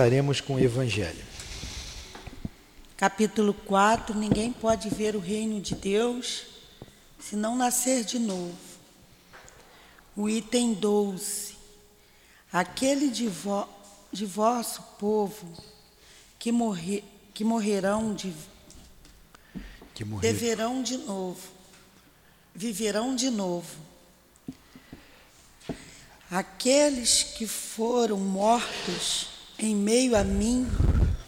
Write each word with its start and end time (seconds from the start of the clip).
Estaremos 0.00 0.40
com 0.40 0.54
o 0.54 0.58
Evangelho. 0.58 1.22
Capítulo 2.96 3.52
4: 3.52 4.16
Ninguém 4.16 4.50
pode 4.50 4.88
ver 4.88 5.14
o 5.14 5.18
reino 5.18 5.60
de 5.60 5.74
Deus 5.74 6.46
se 7.18 7.36
não 7.36 7.54
nascer 7.54 8.02
de 8.02 8.18
novo. 8.18 8.56
O 10.16 10.26
item 10.26 10.72
12: 10.72 11.54
Aquele 12.50 13.10
de, 13.10 13.28
vo, 13.28 13.68
de 14.10 14.24
vosso 14.24 14.80
povo 14.98 15.52
que, 16.38 16.50
morrer, 16.50 17.04
que 17.34 17.44
morrerão 17.44 18.14
de. 18.14 18.32
Que 19.94 20.02
morrer. 20.02 20.32
deverão 20.32 20.82
de 20.82 20.96
novo, 20.96 21.46
viverão 22.54 23.14
de 23.14 23.28
novo. 23.28 23.76
Aqueles 26.30 27.22
que 27.22 27.46
foram 27.46 28.16
mortos 28.16 29.29
em 29.66 29.76
meio 29.76 30.16
a 30.16 30.24
mim 30.24 30.66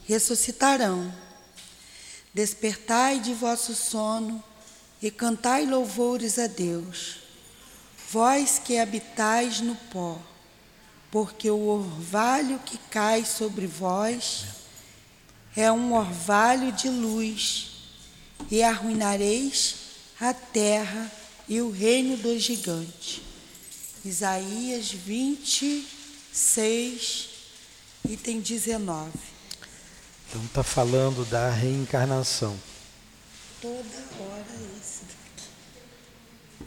ressuscitarão. 0.07 1.13
Despertai 2.35 3.21
de 3.21 3.35
vosso 3.35 3.75
sono 3.75 4.43
e 5.01 5.11
cantai 5.11 5.67
louvores 5.67 6.39
a 6.39 6.47
Deus, 6.47 7.19
vós 8.11 8.59
que 8.59 8.79
habitais 8.79 9.61
no 9.61 9.75
pó, 9.75 10.19
porque 11.11 11.51
o 11.51 11.67
orvalho 11.67 12.59
que 12.61 12.79
cai 12.91 13.25
sobre 13.25 13.67
vós 13.67 14.45
é 15.55 15.71
um 15.71 15.93
orvalho 15.93 16.73
de 16.73 16.89
luz, 16.89 17.73
e 18.51 18.63
arruinareis 18.63 19.77
a 20.21 20.35
terra 20.35 21.11
e 21.49 21.61
o 21.61 21.71
reino 21.71 22.17
do 22.17 22.37
gigante. 22.39 23.23
Isaías 24.05 24.91
26, 24.91 27.29
item 28.09 28.41
19. 28.41 29.11
Então 30.29 30.45
está 30.45 30.63
falando 30.63 31.25
da 31.29 31.51
reencarnação. 31.51 32.59
Toda 33.61 33.77
hora 34.21 34.47
esse 34.81 35.05
daqui. 35.05 36.67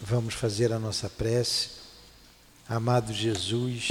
Vamos 0.00 0.34
fazer 0.34 0.72
a 0.72 0.78
nossa 0.78 1.08
prece. 1.08 1.80
Amado 2.68 3.12
Jesus, 3.12 3.88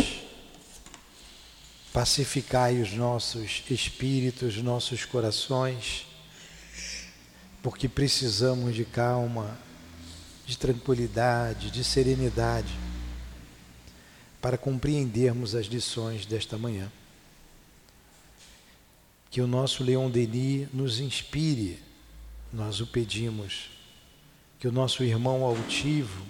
pacificai 1.92 2.82
os 2.82 2.94
nossos 2.94 3.64
espíritos, 3.70 4.58
nossos 4.58 5.06
corações, 5.06 6.08
porque 7.62 7.90
precisamos 7.90 8.76
de 8.76 8.86
calma, 8.86 9.58
de 10.46 10.58
tranquilidade, 10.58 11.72
de 11.72 11.84
serenidade, 11.84 12.74
para 14.42 14.58
compreendermos 14.58 15.56
as 15.56 15.66
lições 15.66 16.26
desta 16.26 16.58
manhã. 16.58 16.92
Que 19.30 19.42
o 19.42 19.48
nosso 19.48 19.84
Leão 19.84 20.10
Denis 20.10 20.68
nos 20.74 21.00
inspire, 21.00 21.80
nós 22.52 22.80
o 22.80 22.88
pedimos. 22.88 23.70
Que 24.60 24.68
o 24.68 24.72
nosso 24.72 25.04
irmão 25.04 25.44
altivo, 25.44 26.26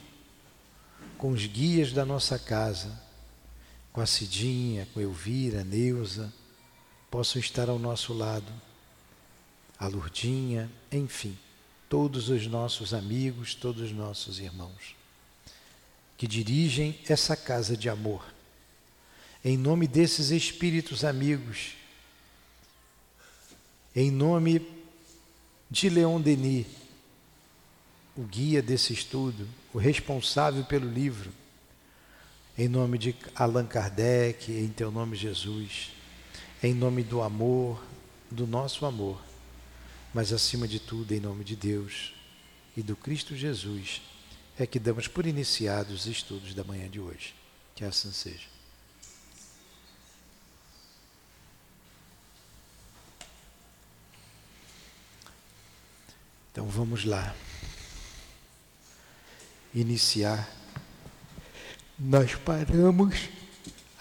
com 1.17 1.31
os 1.31 1.45
guias 1.45 1.91
da 1.91 2.05
nossa 2.05 2.37
casa, 2.37 3.01
com 3.91 4.01
a 4.01 4.05
Cidinha, 4.05 4.87
com 4.93 5.01
Elvira, 5.01 5.63
Neuza, 5.63 6.31
possam 7.09 7.39
estar 7.39 7.69
ao 7.69 7.79
nosso 7.79 8.13
lado. 8.13 8.51
A 9.77 9.87
Lurdinha, 9.87 10.69
enfim, 10.91 11.37
todos 11.87 12.29
os 12.29 12.45
nossos 12.47 12.93
amigos, 12.93 13.55
todos 13.55 13.81
os 13.81 13.91
nossos 13.91 14.39
irmãos, 14.39 14.98
que 16.19 16.27
dirigem 16.27 16.99
essa 17.07 17.33
casa 17.33 17.77
de 17.77 17.87
amor. 17.87 18.25
Em 19.43 19.57
nome 19.57 19.87
desses 19.87 20.31
espíritos 20.31 21.05
amigos, 21.05 21.75
em 23.95 24.11
nome 24.11 24.67
de 25.71 25.87
Leon 25.87 26.19
Denis, 26.19 26.67
o 28.17 28.23
guia 28.23 28.61
desse 28.61 28.91
estudo, 28.91 29.47
o 29.73 29.77
responsável 29.77 30.65
pelo 30.65 30.91
livro, 30.91 31.31
em 32.57 32.67
nome 32.67 32.97
de 32.97 33.15
Allan 33.33 33.65
Kardec, 33.65 34.51
em 34.51 34.67
teu 34.67 34.91
nome, 34.91 35.15
Jesus, 35.15 35.91
em 36.61 36.73
nome 36.73 37.01
do 37.01 37.21
amor, 37.21 37.81
do 38.29 38.45
nosso 38.45 38.85
amor, 38.85 39.21
mas 40.13 40.33
acima 40.33 40.67
de 40.67 40.81
tudo, 40.81 41.13
em 41.13 41.21
nome 41.21 41.45
de 41.45 41.55
Deus 41.55 42.13
e 42.75 42.83
do 42.83 42.97
Cristo 42.97 43.37
Jesus, 43.37 44.01
é 44.59 44.67
que 44.67 44.77
damos 44.77 45.07
por 45.07 45.25
iniciados 45.25 46.01
os 46.01 46.05
estudos 46.05 46.53
da 46.53 46.65
manhã 46.65 46.89
de 46.89 46.99
hoje. 46.99 47.33
Que 47.73 47.85
assim 47.85 48.11
seja. 48.11 48.47
Então 56.51 56.67
vamos 56.67 57.05
lá. 57.05 57.33
Iniciar. 59.73 60.53
Nós 61.97 62.35
paramos 62.35 63.29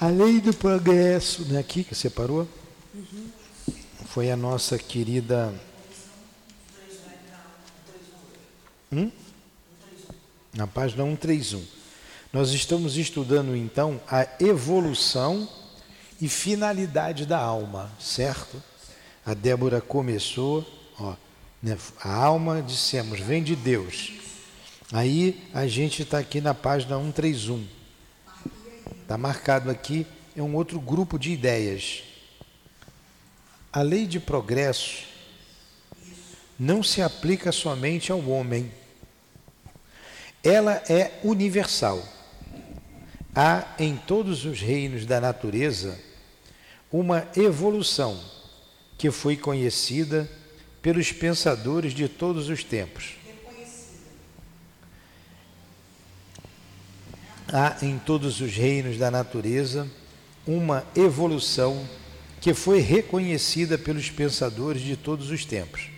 a 0.00 0.08
lei 0.08 0.40
do 0.40 0.52
progresso, 0.52 1.44
né? 1.52 1.60
Aqui 1.60 1.84
que 1.84 1.94
separou? 1.94 2.48
Uhum. 2.92 3.30
Foi 4.06 4.30
a 4.30 4.36
nossa 4.36 4.76
querida. 4.76 5.54
Hum? 8.90 9.12
Na 10.54 10.66
página 10.66 11.04
131. 11.04 11.62
Nós 12.32 12.50
estamos 12.50 12.96
estudando 12.96 13.56
então 13.56 14.00
a 14.10 14.26
evolução 14.40 15.48
e 16.20 16.28
finalidade 16.28 17.24
da 17.24 17.38
alma, 17.38 17.90
certo? 17.98 18.62
A 19.24 19.34
Débora 19.34 19.80
começou, 19.80 20.66
ó, 20.98 21.14
né? 21.62 21.76
A 22.00 22.14
alma, 22.14 22.62
dissemos, 22.62 23.20
vem 23.20 23.42
de 23.42 23.54
Deus. 23.54 24.12
Aí 24.92 25.48
a 25.52 25.66
gente 25.66 26.02
está 26.02 26.18
aqui 26.18 26.40
na 26.40 26.54
página 26.54 26.98
131. 26.98 27.66
Está 29.02 29.18
marcado 29.18 29.70
aqui, 29.70 30.06
é 30.36 30.42
um 30.42 30.54
outro 30.54 30.80
grupo 30.80 31.18
de 31.18 31.30
ideias. 31.30 32.02
A 33.72 33.82
lei 33.82 34.06
de 34.06 34.18
progresso 34.18 35.04
não 36.58 36.82
se 36.82 37.00
aplica 37.02 37.52
somente 37.52 38.10
ao 38.10 38.26
homem. 38.28 38.72
Ela 40.42 40.82
é 40.88 41.18
universal. 41.24 42.02
Há 43.34 43.66
em 43.78 43.96
todos 43.96 44.44
os 44.44 44.60
reinos 44.60 45.04
da 45.04 45.20
natureza 45.20 45.98
uma 46.90 47.28
evolução 47.36 48.18
que 48.96 49.10
foi 49.10 49.36
conhecida 49.36 50.28
pelos 50.80 51.12
pensadores 51.12 51.92
de 51.92 52.08
todos 52.08 52.48
os 52.48 52.64
tempos. 52.64 53.16
Há 57.52 57.78
em 57.82 57.98
todos 57.98 58.40
os 58.40 58.54
reinos 58.54 58.98
da 58.98 59.10
natureza 59.10 59.88
uma 60.46 60.84
evolução 60.94 61.86
que 62.40 62.54
foi 62.54 62.80
reconhecida 62.80 63.76
pelos 63.76 64.10
pensadores 64.10 64.82
de 64.82 64.96
todos 64.96 65.30
os 65.30 65.44
tempos. 65.44 65.88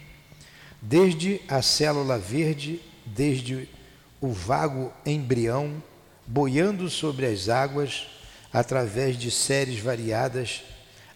Desde 0.81 1.41
a 1.49 1.61
célula 1.61 2.19
verde, 2.19 2.81
desde 3.05 3.69
o 4.21 4.29
vago 4.29 4.93
embrião, 5.05 5.83
boiando 6.27 6.91
sobre 6.91 7.27
as 7.27 7.49
águas, 7.49 8.07
através 8.53 9.17
de 9.17 9.31
séries 9.31 9.81
variadas, 9.81 10.63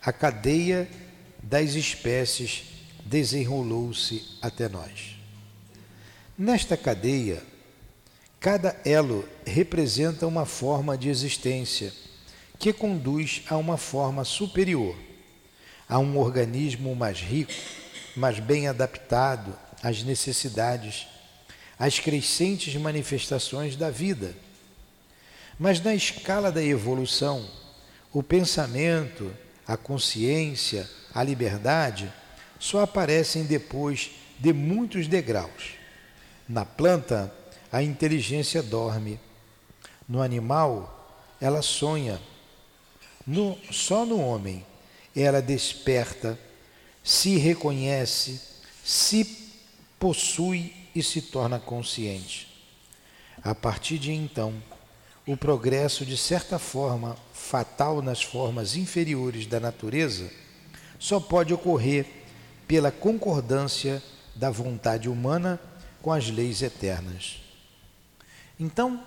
a 0.00 0.12
cadeia 0.12 0.88
das 1.42 1.75
espécies 1.75 2.65
desenrolou-se 3.04 4.38
até 4.41 4.69
nós. 4.69 5.16
Nesta 6.37 6.76
cadeia, 6.76 7.42
cada 8.41 8.76
elo 8.84 9.28
representa 9.47 10.26
uma 10.26 10.47
forma 10.47 10.97
de 10.97 11.09
existência 11.09 11.92
que 12.59 12.72
conduz 12.72 13.42
a 13.48 13.56
uma 13.56 13.77
forma 13.77 14.24
superior, 14.24 14.97
a 15.89 15.98
um 15.98 16.16
organismo 16.18 16.95
mais 16.97 17.21
rico, 17.21 17.53
mais 18.16 18.39
bem 18.41 18.68
adaptado 18.68 19.54
às 19.83 20.03
necessidades, 20.03 21.06
às 21.78 21.98
crescentes 21.98 22.74
manifestações 22.76 23.76
da 23.76 23.91
vida. 23.91 24.34
Mas 25.59 25.80
na 25.80 25.94
escala 25.94 26.50
da 26.50 26.62
evolução, 26.62 27.48
o 28.12 28.22
pensamento, 28.22 29.34
a 29.66 29.76
consciência, 29.76 30.88
a 31.15 31.22
liberdade 31.22 32.12
só 32.59 32.82
aparecem 32.82 33.44
depois 33.44 34.10
de 34.38 34.53
muitos 34.53 35.06
degraus. 35.06 35.74
Na 36.48 36.65
planta, 36.65 37.32
a 37.71 37.82
inteligência 37.82 38.62
dorme. 38.62 39.18
No 40.09 40.20
animal, 40.20 41.20
ela 41.41 41.62
sonha. 41.62 42.20
No, 43.27 43.59
só 43.70 44.04
no 44.04 44.20
homem, 44.20 44.65
ela 45.15 45.41
desperta, 45.41 46.38
se 47.03 47.36
reconhece, 47.36 48.41
se 48.84 49.24
possui 49.98 50.84
e 50.94 51.02
se 51.02 51.20
torna 51.20 51.58
consciente. 51.58 52.48
A 53.42 53.54
partir 53.54 53.98
de 53.98 54.12
então, 54.12 54.54
o 55.26 55.36
progresso, 55.36 56.04
de 56.04 56.16
certa 56.16 56.58
forma 56.58 57.16
fatal 57.32 58.00
nas 58.00 58.22
formas 58.22 58.76
inferiores 58.76 59.46
da 59.46 59.58
natureza, 59.58 60.30
só 60.98 61.18
pode 61.18 61.52
ocorrer 61.52 62.06
pela 62.66 62.91
concordância 62.91 64.02
da 64.34 64.50
vontade 64.50 65.08
humana 65.08 65.60
com 66.00 66.12
as 66.12 66.28
leis 66.30 66.62
eternas. 66.62 67.41
Então, 68.58 69.02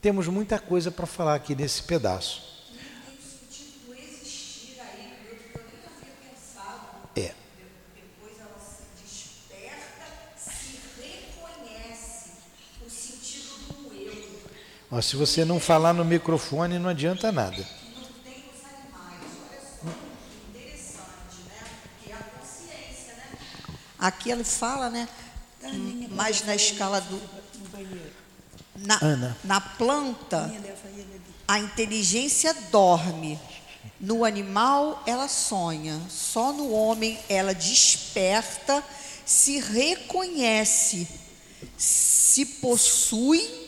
temos 0.00 0.26
muita 0.28 0.58
coisa 0.58 0.90
para 0.90 1.06
falar 1.06 1.34
aqui 1.34 1.54
nesse 1.54 1.82
pedaço. 1.82 2.50
É. 7.16 7.34
Depois 7.94 8.38
ela 8.38 8.58
se 8.58 9.02
desperta, 9.02 10.06
se 10.36 10.78
reconhece 11.02 12.30
o 12.86 12.88
sentido 12.88 13.72
do 13.72 13.94
eu. 13.94 14.40
Mas 14.90 15.06
se 15.06 15.14
você 15.14 15.44
não 15.44 15.60
falar 15.60 15.92
no 15.92 16.04
microfone, 16.04 16.78
não 16.78 16.90
adianta 16.90 17.30
nada. 17.30 17.64
Aqui 23.96 24.30
ele 24.30 24.42
fala, 24.42 24.90
né? 24.90 25.08
Mais 26.10 26.42
na 26.44 26.56
escala 26.56 27.00
do. 27.02 27.20
Na, 28.74 28.98
Ana. 29.02 29.36
na 29.44 29.60
planta, 29.60 30.50
a 31.46 31.58
inteligência 31.58 32.54
dorme. 32.72 33.38
No 34.00 34.24
animal, 34.24 35.02
ela 35.06 35.28
sonha. 35.28 36.00
Só 36.08 36.52
no 36.52 36.72
homem, 36.72 37.18
ela 37.28 37.54
desperta, 37.54 38.82
se 39.26 39.60
reconhece, 39.60 41.06
se 41.76 42.46
possui 42.46 43.59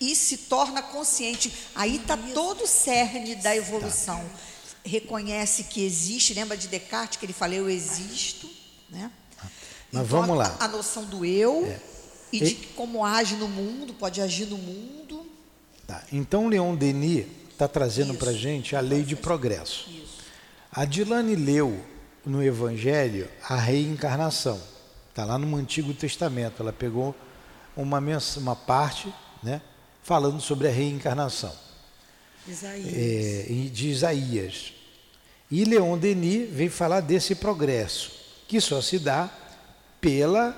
e 0.00 0.14
se 0.14 0.38
torna 0.38 0.82
consciente. 0.82 1.52
Aí 1.74 1.96
está 1.96 2.16
todo 2.16 2.64
o 2.64 2.66
cerne 2.66 3.34
da 3.36 3.56
evolução. 3.56 4.24
Reconhece 4.84 5.64
que 5.64 5.84
existe. 5.84 6.34
Lembra 6.34 6.56
de 6.56 6.68
Descartes 6.68 7.18
que 7.18 7.26
ele 7.26 7.32
falou: 7.32 7.54
Eu 7.56 7.70
existo, 7.70 8.48
né? 8.90 9.10
Mas 9.92 10.06
então, 10.06 10.20
vamos 10.20 10.36
lá. 10.36 10.56
A, 10.60 10.64
a 10.64 10.68
noção 10.68 11.04
do 11.04 11.24
eu 11.24 11.64
é. 11.66 11.80
e 12.32 12.38
de 12.40 12.52
e... 12.52 12.54
como 12.74 13.04
age 13.04 13.36
no 13.36 13.48
mundo, 13.48 13.94
pode 13.94 14.20
agir 14.20 14.46
no 14.46 14.58
mundo. 14.58 15.26
Tá. 15.86 16.02
Então, 16.12 16.48
Leon 16.48 16.74
Denis 16.74 17.26
está 17.50 17.66
trazendo 17.66 18.14
para 18.14 18.30
a 18.30 18.34
gente 18.34 18.76
a 18.76 18.80
lei 18.80 19.02
de 19.02 19.16
progresso. 19.16 19.88
Isso. 19.88 20.16
A 20.70 20.84
Dilane 20.84 21.34
leu 21.34 21.82
no 22.24 22.42
Evangelho 22.42 23.30
a 23.48 23.56
reencarnação. 23.56 24.60
Está 25.08 25.24
lá 25.24 25.38
no 25.38 25.56
Antigo 25.56 25.94
Testamento. 25.94 26.60
Ela 26.60 26.72
pegou 26.72 27.14
uma, 27.74 27.98
uma 28.36 28.56
parte 28.56 29.12
né, 29.42 29.62
falando 30.06 30.40
sobre 30.40 30.68
a 30.68 30.70
reencarnação. 30.70 31.52
Isaías. 32.46 32.92
É, 32.94 33.68
de 33.72 33.88
Isaías. 33.88 34.72
E 35.50 35.64
Leon 35.64 35.98
Denis 35.98 36.48
vem 36.48 36.68
falar 36.68 37.00
desse 37.00 37.34
progresso, 37.34 38.12
que 38.46 38.60
só 38.60 38.80
se 38.80 39.00
dá 39.00 39.28
pela, 40.00 40.52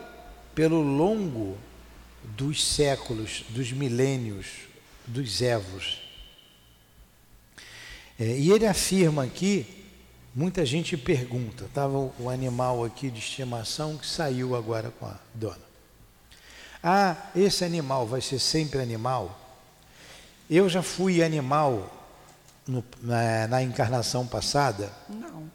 pelo 0.55 0.83
longo 0.83 1.57
dos 2.37 2.63
séculos, 2.63 3.43
dos 3.49 3.73
milênios, 3.73 4.49
dos 5.07 5.41
evos. 5.41 5.99
É, 8.21 8.39
e 8.39 8.51
ele 8.51 8.67
afirma 8.67 9.25
aqui, 9.25 9.65
muita 10.35 10.67
gente 10.67 10.95
pergunta, 10.95 11.65
estava 11.65 11.97
o 11.97 12.29
animal 12.29 12.85
aqui 12.85 13.11
de 13.11 13.19
estimação 13.19 13.97
que 13.97 14.07
saiu 14.07 14.55
agora 14.55 14.91
com 14.91 15.07
a 15.07 15.19
dona. 15.33 15.68
Ah, 16.83 17.17
esse 17.35 17.65
animal 17.65 18.07
vai 18.07 18.21
ser 18.21 18.39
sempre 18.39 18.81
animal? 18.81 19.39
Eu 20.49 20.69
já 20.69 20.83
fui 20.83 21.23
animal 21.23 21.95
no, 22.67 22.85
na, 23.03 23.47
na 23.49 23.63
encarnação 23.63 24.27
passada? 24.27 24.93
Não. 25.09 25.51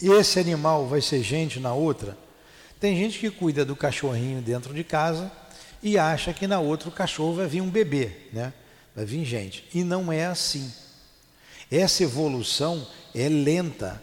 E 0.00 0.08
esse 0.10 0.38
animal 0.38 0.86
vai 0.86 1.00
ser 1.00 1.22
gente 1.22 1.60
na 1.60 1.72
outra? 1.72 2.16
Tem 2.80 2.96
gente 2.96 3.18
que 3.18 3.30
cuida 3.30 3.64
do 3.64 3.76
cachorrinho 3.76 4.40
dentro 4.40 4.72
de 4.72 4.82
casa 4.82 5.30
e 5.82 5.98
acha 5.98 6.32
que 6.32 6.46
na 6.46 6.58
outra 6.58 6.90
cachorro 6.90 7.34
vai 7.34 7.46
vir 7.46 7.60
um 7.60 7.70
bebê, 7.70 8.10
né? 8.32 8.52
vai 8.94 9.04
vir 9.04 9.24
gente. 9.24 9.64
E 9.74 9.84
não 9.84 10.12
é 10.12 10.26
assim. 10.26 10.72
Essa 11.70 12.02
evolução 12.02 12.86
é 13.14 13.28
lenta. 13.28 14.02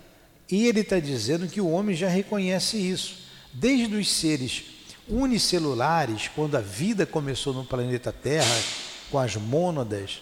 E 0.50 0.68
ele 0.68 0.82
está 0.82 1.00
dizendo 1.00 1.48
que 1.48 1.60
o 1.60 1.70
homem 1.70 1.96
já 1.96 2.08
reconhece 2.08 2.78
isso. 2.78 3.28
Desde 3.54 3.96
os 3.96 4.10
seres 4.10 4.64
unicelulares, 5.10 6.30
quando 6.34 6.56
a 6.56 6.62
vida 6.62 7.06
começou 7.06 7.54
no 7.54 7.66
planeta 7.66 8.12
Terra, 8.12 8.56
com 9.10 9.18
as 9.18 9.36
mônadas, 9.36 10.22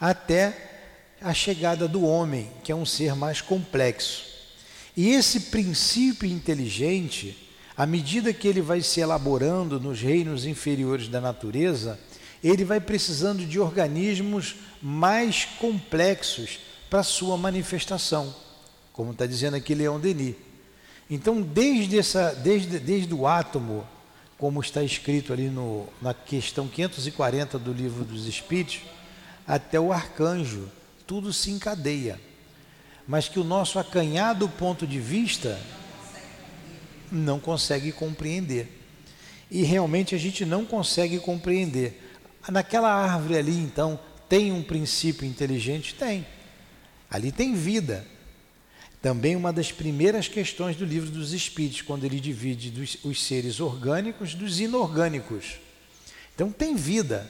até 0.00 0.70
a 1.20 1.32
chegada 1.32 1.86
do 1.86 2.04
homem, 2.04 2.50
que 2.64 2.72
é 2.72 2.74
um 2.74 2.86
ser 2.86 3.14
mais 3.14 3.40
complexo. 3.40 4.24
E 4.96 5.10
esse 5.10 5.40
princípio 5.40 6.28
inteligente 6.28 7.50
à 7.76 7.86
medida 7.86 8.32
que 8.32 8.46
ele 8.46 8.60
vai 8.60 8.82
se 8.82 9.00
elaborando 9.00 9.80
nos 9.80 10.00
reinos 10.00 10.44
inferiores 10.44 11.08
da 11.08 11.20
natureza, 11.20 11.98
ele 12.44 12.64
vai 12.64 12.80
precisando 12.80 13.46
de 13.46 13.58
organismos 13.58 14.56
mais 14.82 15.44
complexos 15.58 16.58
para 16.90 17.02
sua 17.02 17.36
manifestação, 17.36 18.34
como 18.92 19.12
está 19.12 19.24
dizendo 19.24 19.56
aqui 19.56 19.74
Leão 19.74 19.98
Denis. 19.98 20.34
Então, 21.08 21.40
desde, 21.40 21.98
essa, 21.98 22.34
desde, 22.34 22.78
desde 22.78 23.14
o 23.14 23.26
átomo, 23.26 23.86
como 24.42 24.60
está 24.60 24.82
escrito 24.82 25.32
ali 25.32 25.48
no, 25.48 25.86
na 26.02 26.12
questão 26.12 26.66
540 26.66 27.60
do 27.60 27.72
livro 27.72 28.04
dos 28.04 28.26
Espíritos, 28.26 28.80
até 29.46 29.78
o 29.78 29.92
arcanjo, 29.92 30.68
tudo 31.06 31.32
se 31.32 31.52
encadeia. 31.52 32.20
Mas 33.06 33.28
que 33.28 33.38
o 33.38 33.44
nosso 33.44 33.78
acanhado 33.78 34.48
ponto 34.48 34.84
de 34.84 34.98
vista 34.98 35.60
não 37.08 37.38
consegue 37.38 37.92
compreender. 37.92 38.82
E 39.48 39.62
realmente 39.62 40.12
a 40.12 40.18
gente 40.18 40.44
não 40.44 40.64
consegue 40.64 41.20
compreender. 41.20 42.18
Naquela 42.48 42.92
árvore 42.92 43.38
ali, 43.38 43.56
então, 43.56 43.96
tem 44.28 44.50
um 44.50 44.64
princípio 44.64 45.24
inteligente? 45.24 45.94
Tem. 45.94 46.26
Ali 47.08 47.30
tem 47.30 47.54
vida. 47.54 48.04
Também 49.02 49.34
uma 49.34 49.52
das 49.52 49.72
primeiras 49.72 50.28
questões 50.28 50.76
do 50.76 50.84
livro 50.84 51.10
dos 51.10 51.32
Espíritos, 51.32 51.82
quando 51.82 52.04
ele 52.04 52.20
divide 52.20 52.70
dos, 52.70 52.96
os 53.02 53.20
seres 53.20 53.58
orgânicos 53.58 54.32
dos 54.32 54.60
inorgânicos. 54.60 55.56
Então 56.32 56.52
tem 56.52 56.76
vida. 56.76 57.28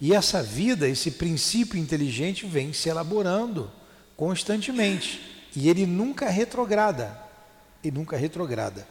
E 0.00 0.14
essa 0.14 0.40
vida, 0.40 0.88
esse 0.88 1.10
princípio 1.10 1.76
inteligente, 1.76 2.46
vem 2.46 2.72
se 2.72 2.88
elaborando 2.88 3.68
constantemente. 4.16 5.20
E 5.56 5.68
ele 5.68 5.84
nunca 5.84 6.30
retrograda. 6.30 7.20
E 7.82 7.90
nunca 7.90 8.16
retrograda. 8.16 8.86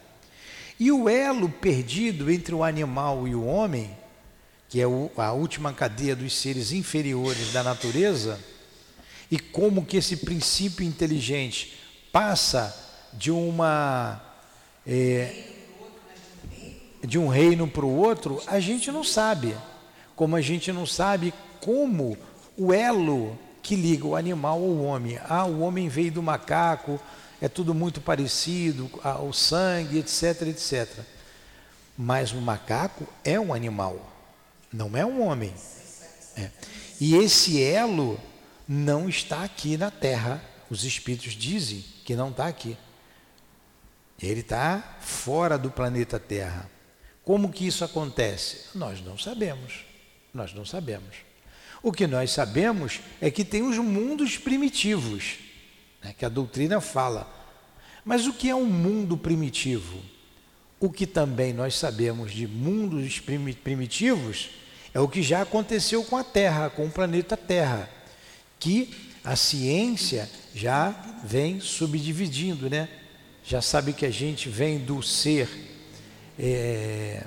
E 0.78 0.92
o 0.92 1.08
elo 1.08 1.48
perdido 1.48 2.30
entre 2.30 2.54
o 2.54 2.62
animal 2.62 3.26
e 3.26 3.34
o 3.34 3.46
homem, 3.46 3.96
que 4.68 4.78
é 4.78 4.84
a 4.84 5.32
última 5.32 5.72
cadeia 5.72 6.14
dos 6.14 6.36
seres 6.36 6.70
inferiores 6.70 7.50
da 7.50 7.62
natureza, 7.62 8.38
e 9.30 9.38
como 9.38 9.86
que 9.86 9.96
esse 9.96 10.18
princípio 10.18 10.84
inteligente 10.84 11.79
passa 12.12 12.76
de 13.12 13.30
uma 13.30 14.20
é, 14.86 15.50
de 17.02 17.18
um 17.18 17.28
reino 17.28 17.66
para 17.66 17.84
o 17.84 17.96
outro, 17.96 18.42
a 18.46 18.60
gente 18.60 18.90
não 18.90 19.02
sabe. 19.02 19.56
Como 20.14 20.36
a 20.36 20.40
gente 20.40 20.70
não 20.72 20.84
sabe 20.84 21.32
como 21.60 22.16
o 22.56 22.72
elo 22.72 23.38
que 23.62 23.74
liga 23.74 24.06
o 24.06 24.16
animal 24.16 24.58
ao 24.58 24.78
homem. 24.78 25.18
Ah, 25.28 25.44
o 25.44 25.60
homem 25.60 25.88
veio 25.88 26.12
do 26.12 26.22
macaco, 26.22 27.00
é 27.40 27.48
tudo 27.48 27.74
muito 27.74 28.00
parecido, 28.00 28.90
o 29.26 29.32
sangue, 29.32 29.98
etc, 29.98 30.42
etc. 30.48 31.04
Mas 31.96 32.32
o 32.32 32.40
macaco 32.40 33.06
é 33.24 33.38
um 33.40 33.54
animal, 33.54 34.12
não 34.72 34.96
é 34.96 35.04
um 35.04 35.22
homem. 35.22 35.54
É. 36.36 36.50
E 37.00 37.16
esse 37.16 37.62
elo 37.62 38.20
não 38.68 39.08
está 39.08 39.42
aqui 39.42 39.76
na 39.76 39.90
Terra. 39.90 40.42
Os 40.70 40.84
espíritos 40.84 41.32
dizem 41.32 41.84
que 42.10 42.16
não 42.16 42.30
está 42.30 42.48
aqui. 42.48 42.76
Ele 44.20 44.40
está 44.40 44.98
fora 45.00 45.56
do 45.56 45.70
planeta 45.70 46.18
Terra. 46.18 46.68
Como 47.22 47.52
que 47.52 47.64
isso 47.64 47.84
acontece? 47.84 48.76
Nós 48.76 49.00
não 49.00 49.16
sabemos. 49.16 49.84
Nós 50.34 50.52
não 50.52 50.64
sabemos. 50.64 51.18
O 51.80 51.92
que 51.92 52.08
nós 52.08 52.32
sabemos 52.32 52.98
é 53.20 53.30
que 53.30 53.44
tem 53.44 53.62
os 53.62 53.78
mundos 53.78 54.36
primitivos 54.36 55.38
né, 56.02 56.12
que 56.12 56.24
a 56.24 56.28
doutrina 56.28 56.80
fala. 56.80 57.32
Mas 58.04 58.26
o 58.26 58.32
que 58.32 58.50
é 58.50 58.56
um 58.56 58.66
mundo 58.66 59.16
primitivo? 59.16 60.00
O 60.80 60.90
que 60.90 61.06
também 61.06 61.52
nós 61.52 61.76
sabemos 61.76 62.32
de 62.32 62.48
mundos 62.48 63.20
primitivos 63.20 64.50
é 64.92 64.98
o 64.98 65.06
que 65.06 65.22
já 65.22 65.42
aconteceu 65.42 66.02
com 66.02 66.16
a 66.16 66.24
Terra, 66.24 66.70
com 66.70 66.86
o 66.86 66.90
planeta 66.90 67.36
Terra, 67.36 67.88
que 68.58 69.09
a 69.24 69.36
ciência 69.36 70.28
já 70.54 70.90
vem 71.24 71.60
subdividindo, 71.60 72.68
né? 72.68 72.88
Já 73.44 73.60
sabe 73.60 73.92
que 73.92 74.06
a 74.06 74.10
gente 74.10 74.48
vem 74.48 74.78
do 74.78 75.02
ser, 75.02 75.48
é, 76.38 77.24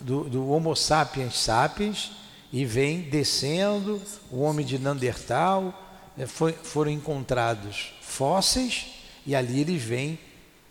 do, 0.00 0.24
do 0.24 0.48
Homo 0.50 0.74
sapiens 0.74 1.36
sapiens, 1.36 2.12
e 2.52 2.64
vem 2.64 3.02
descendo, 3.02 4.00
o 4.30 4.40
homem 4.40 4.64
de 4.64 4.78
Neandertal, 4.78 5.82
é, 6.18 6.26
foi, 6.26 6.52
foram 6.52 6.90
encontrados 6.90 7.94
fósseis 8.02 8.86
e 9.26 9.34
ali 9.34 9.60
eles 9.60 9.82
vêm 9.82 10.18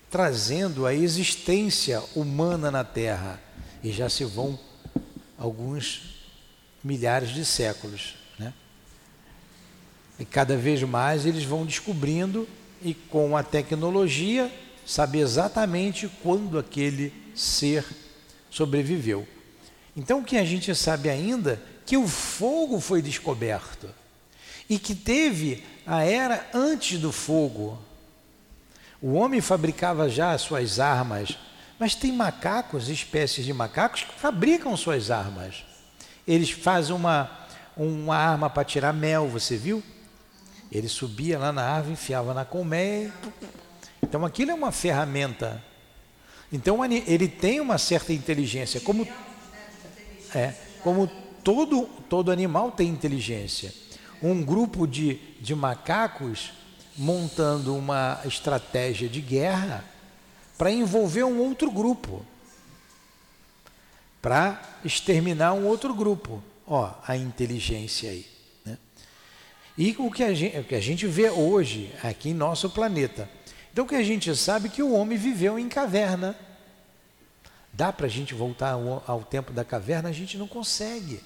trazendo 0.09 0.85
a 0.85 0.93
existência 0.93 2.03
humana 2.15 2.69
na 2.69 2.83
Terra 2.83 3.41
e 3.83 3.91
já 3.91 4.09
se 4.09 4.23
vão 4.25 4.59
alguns 5.37 6.25
milhares 6.83 7.29
de 7.29 7.43
séculos. 7.43 8.20
E 10.21 10.25
cada 10.25 10.55
vez 10.55 10.83
mais 10.83 11.25
eles 11.25 11.43
vão 11.43 11.65
descobrindo 11.65 12.47
e 12.79 12.93
com 12.93 13.35
a 13.35 13.41
tecnologia 13.41 14.53
saber 14.85 15.17
exatamente 15.17 16.07
quando 16.21 16.59
aquele 16.59 17.11
ser 17.33 17.83
sobreviveu. 18.47 19.27
Então 19.97 20.19
o 20.19 20.23
que 20.23 20.37
a 20.37 20.45
gente 20.45 20.75
sabe 20.75 21.09
ainda 21.09 21.59
que 21.87 21.97
o 21.97 22.07
fogo 22.07 22.79
foi 22.79 23.01
descoberto 23.01 23.89
e 24.69 24.77
que 24.77 24.93
teve 24.93 25.63
a 25.87 26.03
era 26.03 26.47
antes 26.53 26.99
do 26.99 27.11
fogo. 27.11 27.79
O 29.01 29.13
homem 29.13 29.41
fabricava 29.41 30.07
já 30.07 30.33
as 30.33 30.41
suas 30.41 30.79
armas, 30.79 31.35
mas 31.79 31.95
tem 31.95 32.11
macacos, 32.11 32.89
espécies 32.89 33.43
de 33.43 33.53
macacos 33.53 34.03
que 34.03 34.19
fabricam 34.19 34.77
suas 34.77 35.09
armas. 35.09 35.63
Eles 36.27 36.51
fazem 36.51 36.95
uma, 36.95 37.27
uma 37.75 38.15
arma 38.15 38.51
para 38.51 38.63
tirar 38.63 38.93
mel, 38.93 39.27
você 39.27 39.57
viu? 39.57 39.81
Ele 40.71 40.87
subia 40.87 41.37
lá 41.37 41.51
na 41.51 41.63
árvore, 41.63 41.93
enfiava 41.93 42.33
na 42.33 42.45
colmeia. 42.45 43.13
Então 44.01 44.25
aquilo 44.25 44.51
é 44.51 44.53
uma 44.53 44.71
ferramenta. 44.71 45.61
Então 46.51 46.83
ele 46.83 47.27
tem 47.27 47.59
uma 47.59 47.77
certa 47.77 48.13
inteligência, 48.13 48.79
como 48.81 49.07
é, 50.33 50.53
como 50.81 51.07
todo 51.43 51.85
todo 52.09 52.31
animal 52.31 52.71
tem 52.71 52.89
inteligência. 52.89 53.73
Um 54.21 54.43
grupo 54.43 54.85
de, 54.85 55.15
de 55.39 55.55
macacos 55.55 56.51
montando 56.97 57.75
uma 57.75 58.19
estratégia 58.25 59.09
de 59.09 59.21
guerra 59.21 59.83
para 60.57 60.71
envolver 60.71 61.23
um 61.23 61.39
outro 61.39 61.71
grupo, 61.71 62.23
para 64.21 64.61
exterminar 64.85 65.53
um 65.53 65.65
outro 65.65 65.93
grupo. 65.93 66.43
Ó, 66.67 66.93
a 67.07 67.17
inteligência 67.17 68.11
aí. 68.11 68.25
E 69.77 69.95
o 69.97 70.11
que, 70.11 70.23
a 70.23 70.33
gente, 70.33 70.57
o 70.57 70.63
que 70.63 70.75
a 70.75 70.81
gente 70.81 71.07
vê 71.07 71.29
hoje 71.29 71.91
aqui 72.03 72.29
em 72.29 72.33
nosso 72.33 72.69
planeta. 72.69 73.29
Então, 73.71 73.85
o 73.85 73.87
que 73.87 73.95
a 73.95 74.03
gente 74.03 74.35
sabe 74.35 74.67
é 74.67 74.71
que 74.71 74.83
o 74.83 74.93
homem 74.93 75.17
viveu 75.17 75.57
em 75.57 75.69
caverna. 75.69 76.35
Dá 77.71 77.91
para 77.93 78.05
a 78.05 78.09
gente 78.09 78.33
voltar 78.33 78.71
ao, 78.71 79.03
ao 79.07 79.23
tempo 79.23 79.53
da 79.53 79.63
caverna? 79.63 80.09
A 80.09 80.13
gente 80.13 80.37
não 80.37 80.47
consegue. 80.47 81.21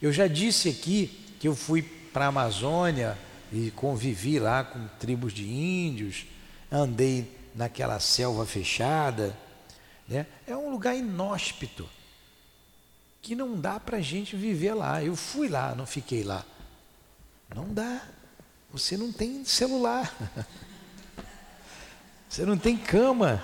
Eu 0.00 0.12
já 0.12 0.26
disse 0.26 0.68
aqui 0.68 1.10
que 1.40 1.48
eu 1.48 1.56
fui 1.56 1.82
para 1.82 2.26
a 2.26 2.28
Amazônia 2.28 3.18
e 3.52 3.70
convivi 3.70 4.38
lá 4.38 4.62
com 4.62 4.86
tribos 4.98 5.32
de 5.32 5.48
índios, 5.48 6.26
andei 6.70 7.26
naquela 7.54 7.98
selva 7.98 8.44
fechada. 8.44 9.36
Né? 10.06 10.26
É 10.46 10.54
um 10.54 10.70
lugar 10.70 10.94
inóspito 10.94 11.88
que 13.22 13.34
não 13.34 13.58
dá 13.58 13.80
para 13.80 13.96
a 13.96 14.02
gente 14.02 14.36
viver 14.36 14.74
lá. 14.74 15.02
Eu 15.02 15.16
fui 15.16 15.48
lá, 15.48 15.74
não 15.74 15.86
fiquei 15.86 16.22
lá. 16.22 16.44
Não 17.54 17.72
dá. 17.72 18.02
Você 18.70 18.96
não 18.96 19.12
tem 19.12 19.44
celular. 19.44 20.14
Você 22.28 22.44
não 22.44 22.58
tem 22.58 22.76
cama. 22.76 23.42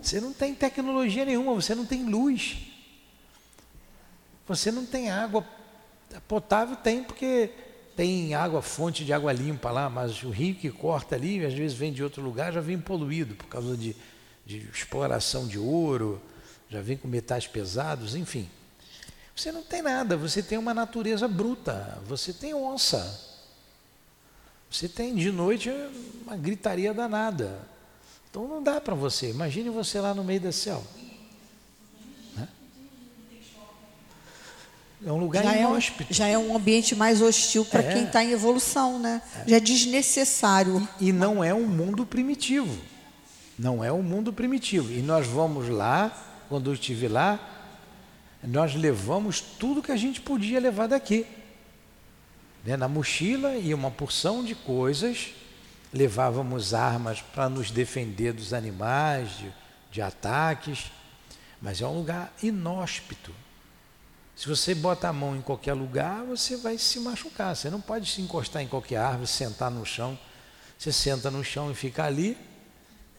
Você 0.00 0.20
não 0.20 0.32
tem 0.32 0.54
tecnologia 0.54 1.24
nenhuma, 1.24 1.54
você 1.54 1.74
não 1.74 1.86
tem 1.86 2.04
luz. 2.04 2.56
Você 4.46 4.70
não 4.70 4.84
tem 4.84 5.10
água 5.10 5.44
potável 6.28 6.76
tem 6.76 7.02
porque 7.02 7.50
tem 7.96 8.34
água, 8.34 8.60
fonte 8.60 9.04
de 9.04 9.12
água 9.12 9.32
limpa 9.32 9.70
lá, 9.70 9.88
mas 9.88 10.22
o 10.22 10.30
rio 10.30 10.54
que 10.54 10.70
corta 10.70 11.14
ali, 11.14 11.44
às 11.44 11.54
vezes 11.54 11.76
vem 11.76 11.92
de 11.92 12.02
outro 12.02 12.22
lugar, 12.22 12.52
já 12.52 12.60
vem 12.60 12.78
poluído 12.78 13.34
por 13.34 13.46
causa 13.46 13.76
de, 13.76 13.94
de 14.44 14.58
exploração 14.72 15.46
de 15.46 15.58
ouro, 15.58 16.20
já 16.68 16.80
vem 16.80 16.96
com 16.96 17.06
metais 17.06 17.46
pesados, 17.46 18.14
enfim. 18.14 18.48
Você 19.34 19.50
não 19.50 19.62
tem 19.62 19.82
nada, 19.82 20.16
você 20.16 20.42
tem 20.42 20.56
uma 20.56 20.72
natureza 20.72 21.26
bruta, 21.26 21.98
você 22.06 22.32
tem 22.32 22.54
onça. 22.54 23.20
Você 24.70 24.88
tem 24.88 25.14
de 25.14 25.30
noite 25.30 25.70
uma 26.24 26.36
gritaria 26.36 26.92
danada. 26.92 27.58
Então 28.28 28.48
não 28.48 28.62
dá 28.62 28.80
para 28.80 28.94
você. 28.94 29.30
Imagine 29.30 29.70
você 29.70 30.00
lá 30.00 30.12
no 30.12 30.24
meio 30.24 30.40
da 30.40 30.50
selva. 30.50 30.86
Né? 32.36 32.48
É 35.06 35.12
um 35.12 35.18
lugar 35.18 35.44
já 35.44 35.56
inóspito. 35.56 36.02
É 36.02 36.06
um, 36.10 36.14
já 36.14 36.26
é 36.26 36.36
um 36.36 36.56
ambiente 36.56 36.96
mais 36.96 37.22
hostil 37.22 37.64
para 37.64 37.82
é. 37.82 37.92
quem 37.92 38.04
está 38.04 38.24
em 38.24 38.32
evolução, 38.32 38.98
né? 38.98 39.22
É. 39.46 39.50
Já 39.50 39.56
é 39.56 39.60
desnecessário. 39.60 40.88
E, 41.00 41.10
e 41.10 41.12
não 41.12 41.44
é 41.44 41.54
um 41.54 41.66
mundo 41.66 42.04
primitivo. 42.04 42.76
Não 43.56 43.84
é 43.84 43.92
um 43.92 44.02
mundo 44.02 44.32
primitivo. 44.32 44.92
E 44.92 45.00
nós 45.00 45.28
vamos 45.28 45.68
lá, 45.68 46.10
quando 46.48 46.70
eu 46.70 46.74
estive 46.74 47.06
lá, 47.06 47.53
nós 48.46 48.74
levamos 48.74 49.40
tudo 49.40 49.82
que 49.82 49.92
a 49.92 49.96
gente 49.96 50.20
podia 50.20 50.60
levar 50.60 50.86
daqui. 50.86 51.26
Né? 52.64 52.76
Na 52.76 52.88
mochila 52.88 53.56
e 53.56 53.72
uma 53.72 53.90
porção 53.90 54.44
de 54.44 54.54
coisas, 54.54 55.34
levávamos 55.92 56.74
armas 56.74 57.20
para 57.20 57.48
nos 57.48 57.70
defender 57.70 58.32
dos 58.32 58.52
animais, 58.52 59.36
de, 59.38 59.52
de 59.90 60.02
ataques, 60.02 60.90
mas 61.60 61.80
é 61.80 61.86
um 61.86 61.96
lugar 61.96 62.32
inóspito. 62.42 63.34
Se 64.36 64.48
você 64.48 64.74
bota 64.74 65.08
a 65.08 65.12
mão 65.12 65.36
em 65.36 65.40
qualquer 65.40 65.74
lugar, 65.74 66.24
você 66.24 66.56
vai 66.56 66.76
se 66.76 66.98
machucar. 66.98 67.54
Você 67.54 67.70
não 67.70 67.80
pode 67.80 68.10
se 68.10 68.20
encostar 68.20 68.62
em 68.62 68.66
qualquer 68.66 68.96
árvore, 68.96 69.28
sentar 69.28 69.70
no 69.70 69.86
chão. 69.86 70.18
Você 70.76 70.92
senta 70.92 71.30
no 71.30 71.44
chão 71.44 71.70
e 71.70 71.74
fica 71.74 72.04
ali, 72.04 72.36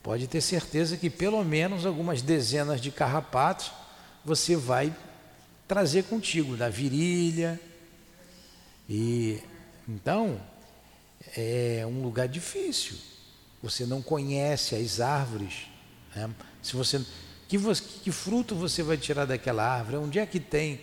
pode 0.03 0.27
ter 0.27 0.41
certeza 0.41 0.97
que 0.97 1.09
pelo 1.09 1.43
menos 1.43 1.85
algumas 1.85 2.21
dezenas 2.21 2.81
de 2.81 2.91
carrapatos 2.91 3.71
você 4.25 4.55
vai 4.55 4.93
trazer 5.67 6.03
contigo 6.03 6.55
da 6.55 6.69
virilha. 6.69 7.59
E 8.89 9.39
então 9.87 10.39
é 11.35 11.83
um 11.87 12.01
lugar 12.01 12.27
difícil. 12.27 12.97
Você 13.61 13.85
não 13.85 14.01
conhece 14.01 14.75
as 14.75 14.99
árvores. 14.99 15.67
Né? 16.15 16.29
Se 16.61 16.75
você 16.75 17.03
que, 17.47 17.57
que 18.03 18.11
fruto 18.11 18.55
você 18.55 18.83
vai 18.83 18.97
tirar 18.97 19.25
daquela 19.25 19.63
árvore? 19.63 19.97
Onde 19.97 20.19
é 20.19 20.25
que 20.25 20.39
tem 20.39 20.81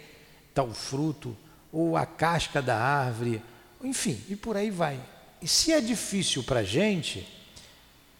tal 0.54 0.72
fruto? 0.72 1.36
Ou 1.72 1.96
a 1.96 2.06
casca 2.06 2.62
da 2.62 2.76
árvore? 2.76 3.42
Enfim, 3.82 4.20
e 4.28 4.36
por 4.36 4.56
aí 4.56 4.70
vai. 4.70 5.00
E 5.40 5.48
se 5.48 5.72
é 5.72 5.80
difícil 5.80 6.44
para 6.44 6.60
a 6.60 6.64
gente, 6.64 7.26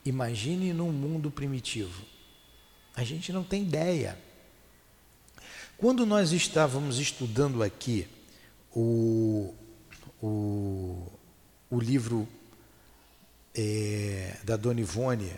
imagine 0.05 0.73
num 0.73 0.91
mundo 0.91 1.31
primitivo. 1.31 2.03
A 2.95 3.05
gente 3.05 3.33
não 3.33 3.45
tem 3.45 3.63
ideia. 3.63 4.19
Quando 5.83 6.07
nós 6.07 6.31
estávamos 6.31 7.01
estudando 7.01 7.61
aqui 7.61 8.07
o, 8.73 9.53
o, 10.23 11.11
o 11.69 11.81
livro 11.81 12.29
é, 13.53 14.37
da 14.45 14.57
Dona 14.57 14.81
Ivone, 14.81 15.33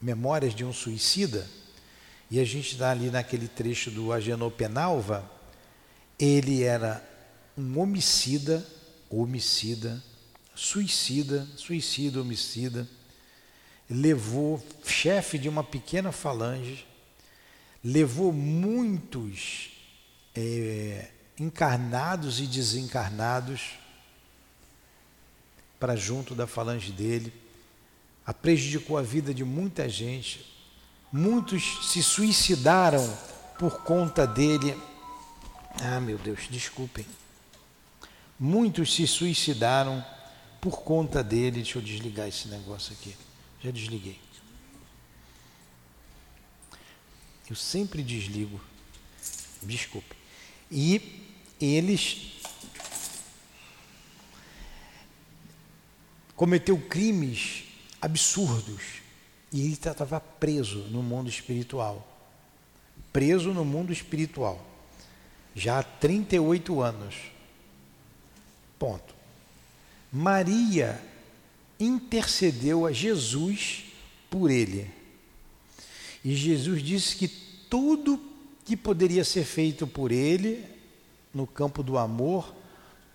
Memórias 0.00 0.54
de 0.54 0.64
um 0.64 0.72
Suicida, 0.72 1.46
e 2.30 2.40
a 2.40 2.44
gente 2.46 2.72
está 2.72 2.92
ali 2.92 3.10
naquele 3.10 3.46
trecho 3.46 3.90
do 3.90 4.10
Agenor 4.10 4.52
Penalva, 4.52 5.30
ele 6.18 6.62
era 6.62 7.06
um 7.58 7.78
homicida, 7.78 8.66
homicida, 9.10 10.02
suicida, 10.54 11.46
suicida, 11.58 12.22
homicida, 12.22 12.88
levou 13.86 14.64
chefe 14.82 15.36
de 15.36 15.46
uma 15.46 15.62
pequena 15.62 16.10
falange, 16.10 16.88
levou 17.82 18.32
muitos 18.32 19.70
é, 20.34 21.10
encarnados 21.38 22.40
e 22.40 22.46
desencarnados 22.46 23.78
para 25.78 25.96
junto 25.96 26.34
da 26.34 26.46
falange 26.46 26.92
dele, 26.92 27.32
a 28.26 28.34
prejudicou 28.34 28.98
a 28.98 29.02
vida 29.02 29.32
de 29.32 29.42
muita 29.42 29.88
gente, 29.88 30.46
muitos 31.10 31.90
se 31.90 32.02
suicidaram 32.02 33.18
por 33.58 33.82
conta 33.82 34.26
dele. 34.26 34.76
Ah, 35.82 36.00
meu 36.00 36.18
Deus, 36.18 36.46
desculpem. 36.50 37.06
Muitos 38.38 38.94
se 38.94 39.06
suicidaram 39.06 40.04
por 40.60 40.82
conta 40.82 41.24
dele. 41.24 41.62
Deixa 41.62 41.78
eu 41.78 41.82
desligar 41.82 42.28
esse 42.28 42.48
negócio 42.48 42.92
aqui. 42.92 43.16
Já 43.62 43.70
desliguei. 43.70 44.18
Eu 47.50 47.56
sempre 47.56 48.00
desligo. 48.02 48.60
Desculpe. 49.60 50.14
E 50.70 51.26
eles 51.60 52.40
cometeu 56.36 56.78
crimes 56.78 57.64
absurdos 58.00 59.02
e 59.52 59.60
ele 59.62 59.72
estava 59.72 60.20
preso 60.20 60.78
no 60.84 61.02
mundo 61.02 61.28
espiritual. 61.28 62.06
Preso 63.12 63.52
no 63.52 63.64
mundo 63.64 63.92
espiritual. 63.92 64.64
já 65.52 65.80
há 65.80 65.82
38 65.82 66.80
anos. 66.80 67.16
Ponto. 68.78 69.12
Maria 70.12 71.02
intercedeu 71.78 72.86
a 72.86 72.92
Jesus 72.92 73.84
por 74.30 74.50
ele. 74.50 74.99
E 76.24 76.34
Jesus 76.34 76.82
disse 76.82 77.16
que 77.16 77.28
tudo 77.28 78.20
que 78.64 78.76
poderia 78.76 79.24
ser 79.24 79.44
feito 79.44 79.86
por 79.86 80.12
ele, 80.12 80.64
no 81.32 81.46
campo 81.46 81.82
do 81.82 81.96
amor, 81.96 82.54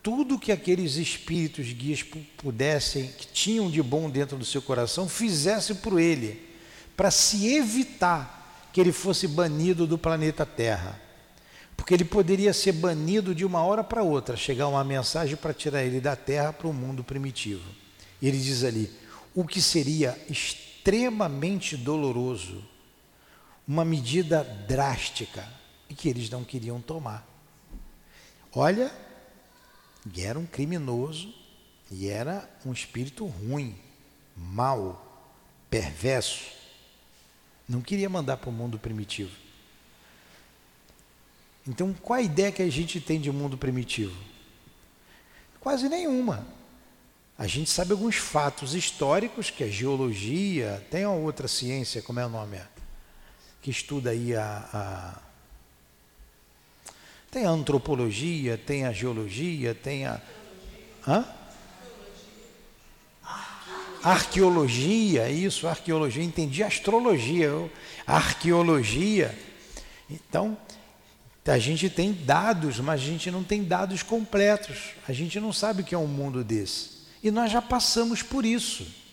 tudo 0.01 0.39
que 0.39 0.51
aqueles 0.51 0.97
espíritos 0.97 1.71
guias 1.71 2.03
pudessem, 2.37 3.07
que 3.17 3.27
tinham 3.27 3.69
de 3.69 3.81
bom 3.81 4.09
dentro 4.09 4.37
do 4.37 4.45
seu 4.45 4.61
coração, 4.61 5.09
fizesse 5.09 5.75
por 5.75 5.99
ele, 5.99 6.41
para 6.95 7.09
se 7.09 7.55
evitar 7.55 8.69
que 8.71 8.79
ele 8.79 8.91
fosse 8.91 9.27
banido 9.27 9.87
do 9.87 9.97
planeta 9.97 10.45
Terra. 10.45 11.01
Porque 11.75 11.93
ele 11.93 12.05
poderia 12.05 12.53
ser 12.53 12.71
banido 12.73 13.33
de 13.33 13.43
uma 13.43 13.63
hora 13.63 13.83
para 13.83 14.03
outra, 14.03 14.37
chegar 14.37 14.67
uma 14.67 14.83
mensagem 14.83 15.35
para 15.35 15.53
tirar 15.53 15.83
ele 15.83 15.99
da 15.99 16.15
Terra 16.15 16.53
para 16.53 16.67
o 16.67 16.73
mundo 16.73 17.03
primitivo. 17.03 17.67
E 18.21 18.27
ele 18.27 18.37
diz 18.37 18.63
ali: 18.63 18.91
o 19.33 19.45
que 19.45 19.61
seria 19.61 20.17
extremamente 20.29 21.75
doloroso, 21.75 22.63
uma 23.67 23.83
medida 23.83 24.43
drástica, 24.67 25.47
e 25.89 25.93
que 25.93 26.09
eles 26.09 26.29
não 26.29 26.43
queriam 26.43 26.81
tomar. 26.81 27.27
Olha, 28.53 28.91
era 30.17 30.37
um 30.39 30.45
criminoso 30.45 31.33
e 31.91 32.07
era 32.07 32.49
um 32.65 32.71
espírito 32.71 33.25
ruim, 33.25 33.75
mau, 34.35 35.29
perverso. 35.69 36.45
Não 37.67 37.81
queria 37.81 38.09
mandar 38.09 38.37
para 38.37 38.49
o 38.49 38.53
mundo 38.53 38.77
primitivo. 38.77 39.35
Então, 41.67 41.93
qual 41.93 42.19
a 42.19 42.21
ideia 42.21 42.51
que 42.51 42.61
a 42.61 42.69
gente 42.69 43.01
tem 43.01 43.19
de 43.19 43.31
mundo 43.31 43.57
primitivo? 43.57 44.15
Quase 45.59 45.89
nenhuma. 45.89 46.45
A 47.37 47.47
gente 47.47 47.69
sabe 47.69 47.91
alguns 47.91 48.15
fatos 48.15 48.75
históricos 48.75 49.49
que 49.49 49.63
a 49.63 49.67
geologia, 49.67 50.85
tem 50.91 51.05
uma 51.05 51.15
outra 51.15 51.47
ciência, 51.47 52.01
como 52.01 52.19
é 52.19 52.25
o 52.25 52.29
nome? 52.29 52.61
Que 53.65 53.71
estuda 53.71 54.11
aí 54.11 54.35
a, 54.35 54.69
a 54.71 55.19
tem 57.31 57.47
a 57.47 57.49
antropologia, 57.49 58.59
tem 58.63 58.85
a 58.85 58.91
geologia, 58.91 59.73
tem 59.73 60.05
a. 60.05 60.21
Hã? 61.07 61.25
Arqueologia, 64.03 65.31
isso, 65.31 65.67
arqueologia, 65.67 66.23
entendi 66.23 66.61
astrologia, 66.61 67.49
arqueologia. 68.05 69.35
Então, 70.07 70.55
a 71.47 71.57
gente 71.57 71.89
tem 71.89 72.13
dados, 72.13 72.79
mas 72.79 73.01
a 73.01 73.03
gente 73.03 73.31
não 73.31 73.43
tem 73.43 73.63
dados 73.63 74.03
completos. 74.03 74.91
A 75.07 75.11
gente 75.11 75.39
não 75.39 75.51
sabe 75.51 75.81
o 75.81 75.83
que 75.83 75.95
é 75.95 75.97
um 75.97 76.05
mundo 76.05 76.43
desse. 76.43 77.07
E 77.23 77.31
nós 77.31 77.51
já 77.51 77.63
passamos 77.63 78.21
por 78.21 78.45
isso. 78.45 79.04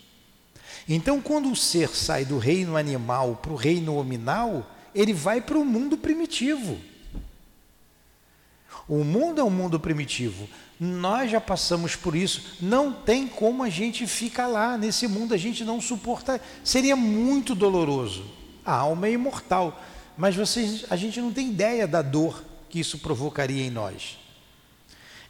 Então, 0.89 1.21
quando 1.21 1.51
o 1.51 1.57
ser 1.57 1.91
sai 1.91 2.25
do 2.25 2.39
reino 2.39 2.77
animal 2.77 3.37
para 3.37 3.53
o 3.53 3.57
reino 3.57 3.97
hominal, 3.97 4.67
ele 4.95 5.13
vai 5.13 5.41
para 5.41 5.59
o 5.59 5.65
mundo 5.65 5.97
primitivo. 5.97 6.79
O 8.89 9.05
mundo 9.05 9.41
é 9.41 9.45
um 9.45 9.51
mundo 9.51 9.79
primitivo. 9.79 10.49
Nós 10.79 11.31
já 11.31 11.41
passamos 11.41 11.95
por 11.95 12.17
isso. 12.17 12.57
Não 12.61 12.93
tem 12.93 13.29
como 13.29 13.63
a 13.63 13.71
gente 13.71 14.07
ficar 14.07 14.49
lá 14.49 14.77
nesse 14.77 15.07
mundo. 15.07 15.33
A 15.33 15.37
gente 15.37 15.65
não 15.65 15.81
suporta. 15.81 16.41
Seria 16.65 16.97
muito 16.97 17.55
doloroso. 17.55 18.25
A 18.65 18.75
alma 18.75 19.07
é 19.07 19.13
imortal. 19.13 19.81
Mas 20.17 20.35
vocês, 20.35 20.85
a 20.91 20.97
gente 20.97 21.21
não 21.21 21.33
tem 21.33 21.51
ideia 21.51 21.87
da 21.87 22.03
dor 22.03 22.43
que 22.69 22.81
isso 22.81 22.99
provocaria 22.99 23.65
em 23.65 23.71
nós. 23.71 24.19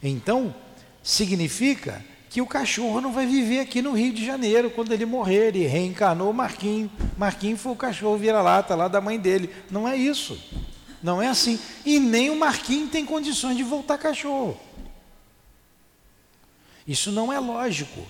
Então, 0.01 0.53
significa 1.01 2.03
que 2.33 2.41
o 2.41 2.47
cachorro 2.47 2.99
não 2.99 3.13
vai 3.13 3.27
viver 3.27 3.59
aqui 3.59 3.79
no 3.79 3.91
Rio 3.91 4.11
de 4.11 4.25
Janeiro 4.25 4.71
quando 4.71 4.91
ele 4.91 5.05
morrer. 5.05 5.49
Ele 5.49 5.67
reencarnou 5.67 6.33
Marquinhos. 6.33 6.89
Marquinhos 7.15 7.61
foi 7.61 7.71
o 7.71 7.75
cachorro 7.75 8.17
vira-lata 8.17 8.73
lá 8.73 8.87
da 8.87 8.99
mãe 8.99 9.19
dele. 9.19 9.51
Não 9.69 9.87
é 9.87 9.95
isso. 9.95 10.41
Não 11.03 11.21
é 11.21 11.27
assim. 11.27 11.59
E 11.85 11.99
nem 11.99 12.31
o 12.31 12.35
Marquinhos 12.35 12.89
tem 12.89 13.05
condições 13.05 13.55
de 13.55 13.61
voltar 13.61 13.99
cachorro. 13.99 14.59
Isso 16.87 17.11
não 17.11 17.31
é 17.31 17.37
lógico. 17.37 18.03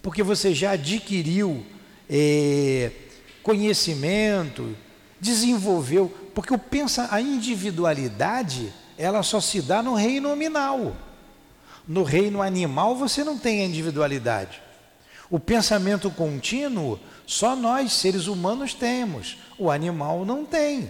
Porque 0.00 0.22
você 0.22 0.54
já 0.54 0.70
adquiriu 0.70 1.66
é, 2.08 2.92
conhecimento, 3.42 4.76
desenvolveu, 5.20 6.08
porque 6.36 6.54
o 6.54 6.58
pensa 6.58 7.08
a 7.10 7.20
individualidade, 7.20 8.72
ela 8.96 9.24
só 9.24 9.40
se 9.40 9.60
dá 9.60 9.82
no 9.82 9.94
reino 9.94 10.28
nominal. 10.28 11.09
No 11.90 12.04
reino 12.04 12.40
animal 12.40 12.94
você 12.94 13.24
não 13.24 13.36
tem 13.36 13.62
a 13.62 13.64
individualidade. 13.64 14.62
O 15.28 15.40
pensamento 15.40 16.08
contínuo 16.08 17.00
só 17.26 17.56
nós 17.56 17.94
seres 17.94 18.28
humanos 18.28 18.72
temos, 18.72 19.38
o 19.58 19.72
animal 19.72 20.24
não 20.24 20.44
tem. 20.44 20.88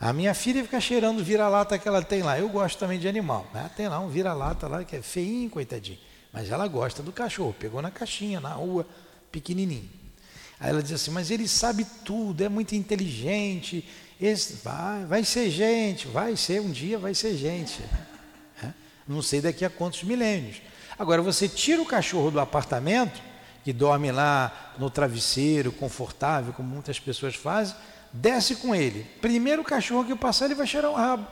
A 0.00 0.12
minha 0.12 0.34
filha 0.34 0.64
fica 0.64 0.80
cheirando 0.80 1.22
vira-lata 1.22 1.78
que 1.78 1.86
ela 1.86 2.02
tem 2.02 2.24
lá. 2.24 2.40
Eu 2.40 2.48
gosto 2.48 2.76
também 2.76 2.98
de 2.98 3.06
animal. 3.06 3.46
Né? 3.54 3.70
Tem 3.76 3.86
lá 3.86 4.00
um 4.00 4.08
vira-lata 4.08 4.66
lá 4.66 4.82
que 4.82 4.96
é 4.96 5.00
feinho, 5.00 5.48
coitadinho. 5.48 6.00
Mas 6.32 6.50
ela 6.50 6.66
gosta 6.66 7.04
do 7.04 7.12
cachorro. 7.12 7.54
Pegou 7.56 7.80
na 7.80 7.92
caixinha, 7.92 8.40
na 8.40 8.50
rua, 8.50 8.84
pequenininho. 9.30 9.88
Aí 10.58 10.70
ela 10.70 10.82
diz 10.82 10.90
assim, 10.90 11.12
mas 11.12 11.30
ele 11.30 11.46
sabe 11.46 11.86
tudo, 12.04 12.42
é 12.42 12.48
muito 12.48 12.74
inteligente. 12.74 13.88
Esse, 14.20 14.54
vai, 14.64 15.04
vai 15.04 15.22
ser 15.22 15.50
gente, 15.50 16.08
vai 16.08 16.36
ser, 16.36 16.60
um 16.60 16.72
dia 16.72 16.98
vai 16.98 17.14
ser 17.14 17.36
gente. 17.36 17.80
Não 19.06 19.22
sei 19.22 19.40
daqui 19.40 19.64
a 19.64 19.70
quantos 19.70 20.02
milênios. 20.02 20.60
Agora, 20.98 21.22
você 21.22 21.48
tira 21.48 21.80
o 21.80 21.86
cachorro 21.86 22.30
do 22.30 22.40
apartamento, 22.40 23.20
que 23.62 23.72
dorme 23.72 24.10
lá 24.10 24.74
no 24.78 24.88
travesseiro, 24.88 25.72
confortável, 25.72 26.52
como 26.52 26.68
muitas 26.68 26.98
pessoas 26.98 27.34
fazem, 27.34 27.76
desce 28.12 28.56
com 28.56 28.74
ele. 28.74 29.04
Primeiro 29.20 29.62
cachorro 29.62 30.04
que 30.04 30.14
passar, 30.14 30.46
ele 30.46 30.54
vai 30.54 30.66
cheirar 30.66 30.90
o 30.90 30.94
rabo. 30.94 31.26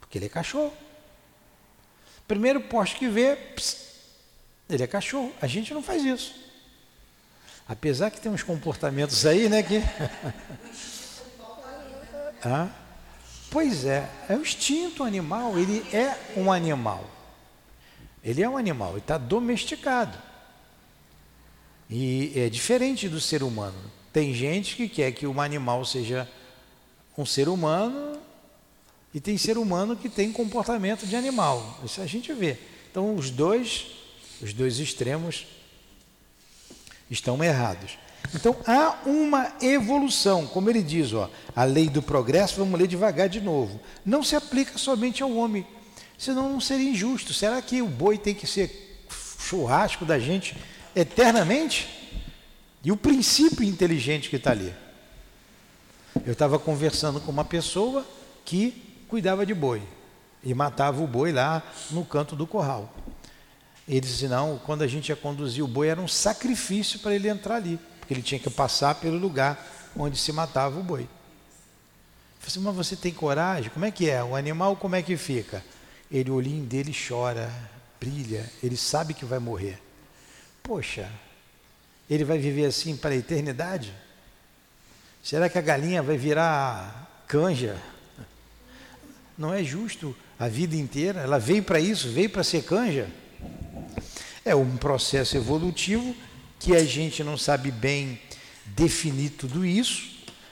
Porque 0.00 0.18
ele 0.18 0.26
é 0.26 0.28
cachorro. 0.28 0.72
Primeiro 2.26 2.60
poste 2.60 2.96
que 2.96 3.08
vê, 3.08 3.36
pss, 3.36 3.76
ele 4.68 4.82
é 4.82 4.86
cachorro. 4.86 5.32
A 5.40 5.46
gente 5.46 5.74
não 5.74 5.82
faz 5.82 6.04
isso. 6.04 6.34
Apesar 7.66 8.10
que 8.10 8.20
tem 8.20 8.30
uns 8.30 8.42
comportamentos 8.42 9.24
aí, 9.24 9.48
né? 9.48 9.62
Que... 9.62 9.82
ah, 12.44 12.68
pois 13.54 13.84
é, 13.84 14.10
é 14.28 14.34
o 14.34 14.42
instinto 14.42 15.04
animal, 15.04 15.56
ele 15.56 15.86
é 15.96 16.18
um 16.36 16.50
animal. 16.50 17.08
Ele 18.20 18.42
é 18.42 18.48
um 18.48 18.56
animal, 18.56 18.90
ele 18.90 18.98
está 18.98 19.16
domesticado. 19.16 20.18
E 21.88 22.32
é 22.34 22.48
diferente 22.48 23.08
do 23.08 23.20
ser 23.20 23.44
humano. 23.44 23.78
Tem 24.12 24.34
gente 24.34 24.74
que 24.74 24.88
quer 24.88 25.12
que 25.12 25.24
um 25.24 25.40
animal 25.40 25.84
seja 25.84 26.28
um 27.16 27.24
ser 27.24 27.48
humano 27.48 28.18
e 29.14 29.20
tem 29.20 29.38
ser 29.38 29.56
humano 29.56 29.94
que 29.94 30.08
tem 30.08 30.32
comportamento 30.32 31.06
de 31.06 31.14
animal. 31.14 31.78
Isso 31.84 32.00
a 32.00 32.06
gente 32.06 32.32
vê. 32.32 32.58
Então 32.90 33.14
os 33.14 33.30
dois, 33.30 33.86
os 34.42 34.52
dois 34.52 34.80
extremos 34.80 35.46
estão 37.08 37.42
errados. 37.44 37.98
Então 38.32 38.56
há 38.66 38.98
uma 39.04 39.52
evolução, 39.60 40.46
como 40.46 40.70
ele 40.70 40.82
diz, 40.82 41.12
ó, 41.12 41.28
a 41.54 41.64
lei 41.64 41.88
do 41.88 42.02
progresso, 42.02 42.56
vamos 42.56 42.78
ler 42.78 42.86
devagar 42.86 43.28
de 43.28 43.40
novo. 43.40 43.80
Não 44.04 44.22
se 44.22 44.36
aplica 44.36 44.78
somente 44.78 45.22
ao 45.22 45.32
homem, 45.32 45.66
senão 46.16 46.48
não 46.48 46.60
seria 46.60 46.90
injusto. 46.90 47.34
Será 47.34 47.60
que 47.60 47.82
o 47.82 47.86
boi 47.86 48.16
tem 48.16 48.34
que 48.34 48.46
ser 48.46 49.04
churrasco 49.38 50.04
da 50.04 50.18
gente 50.18 50.56
eternamente? 50.96 51.88
E 52.82 52.92
o 52.92 52.96
princípio 52.96 53.64
inteligente 53.64 54.28
que 54.28 54.36
está 54.36 54.50
ali. 54.50 54.74
Eu 56.24 56.32
estava 56.32 56.58
conversando 56.58 57.20
com 57.20 57.30
uma 57.30 57.44
pessoa 57.44 58.06
que 58.44 59.04
cuidava 59.08 59.44
de 59.44 59.54
boi 59.54 59.82
e 60.42 60.52
matava 60.54 61.02
o 61.02 61.06
boi 61.06 61.32
lá 61.32 61.62
no 61.90 62.04
canto 62.04 62.36
do 62.36 62.46
curral. 62.46 62.94
Ele 63.88 64.00
disse: 64.00 64.28
não, 64.28 64.60
quando 64.64 64.82
a 64.82 64.86
gente 64.86 65.08
ia 65.08 65.16
conduzir 65.16 65.64
o 65.64 65.68
boi 65.68 65.88
era 65.88 66.00
um 66.00 66.08
sacrifício 66.08 66.98
para 67.00 67.14
ele 67.14 67.28
entrar 67.28 67.56
ali, 67.56 67.78
porque 68.04 68.12
ele 68.12 68.22
tinha 68.22 68.38
que 68.38 68.50
passar 68.50 68.94
pelo 68.96 69.16
lugar 69.16 69.66
onde 69.96 70.18
se 70.18 70.30
matava 70.30 70.78
o 70.78 70.82
boi. 70.82 71.02
Eu 71.02 71.08
falei 72.38 72.48
assim, 72.48 72.60
mas 72.60 72.76
você 72.76 72.94
tem 72.94 73.12
coragem? 73.12 73.70
Como 73.70 73.86
é 73.86 73.90
que 73.90 74.10
é? 74.10 74.22
O 74.22 74.36
animal 74.36 74.76
como 74.76 74.94
é 74.94 75.02
que 75.02 75.16
fica? 75.16 75.64
Ele, 76.10 76.30
o 76.30 76.34
olhinho 76.34 76.64
dele 76.66 76.94
chora, 76.94 77.50
brilha, 77.98 78.48
ele 78.62 78.76
sabe 78.76 79.14
que 79.14 79.24
vai 79.24 79.38
morrer. 79.38 79.80
Poxa, 80.62 81.10
ele 82.08 82.24
vai 82.24 82.36
viver 82.36 82.66
assim 82.66 82.94
para 82.94 83.10
a 83.14 83.16
eternidade? 83.16 83.94
Será 85.22 85.48
que 85.48 85.56
a 85.56 85.62
galinha 85.62 86.02
vai 86.02 86.18
virar 86.18 87.24
canja? 87.26 87.80
Não 89.38 89.54
é 89.54 89.64
justo 89.64 90.14
a 90.38 90.46
vida 90.46 90.76
inteira. 90.76 91.22
Ela 91.22 91.38
veio 91.38 91.62
para 91.62 91.80
isso, 91.80 92.10
veio 92.10 92.28
para 92.28 92.44
ser 92.44 92.64
canja. 92.64 93.08
É 94.44 94.54
um 94.54 94.76
processo 94.76 95.38
evolutivo 95.38 96.14
que 96.64 96.74
a 96.74 96.82
gente 96.82 97.22
não 97.22 97.36
sabe 97.36 97.70
bem 97.70 98.18
definir 98.64 99.32
tudo 99.32 99.66
isso, 99.66 100.08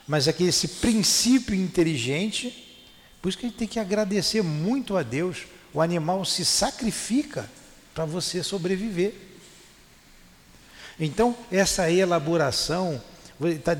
mas 0.07 0.29
é 0.29 0.35
esse 0.41 0.69
princípio 0.69 1.55
inteligente 1.55 2.69
Por 3.23 3.31
isso 3.31 3.39
que 3.39 3.47
a 3.47 3.49
gente 3.49 3.59
tem 3.59 3.69
que 3.69 3.79
agradecer 3.79 4.43
muito 4.43 4.97
a 4.97 5.03
Deus. 5.05 5.45
O 5.73 5.81
animal 5.81 6.25
se 6.25 6.45
sacrifica 6.45 7.49
para 7.95 8.05
você 8.05 8.43
sobreviver. 8.43 9.15
Então, 10.99 11.37
essa 11.51 11.89
elaboração 11.91 13.01
está 13.41 13.77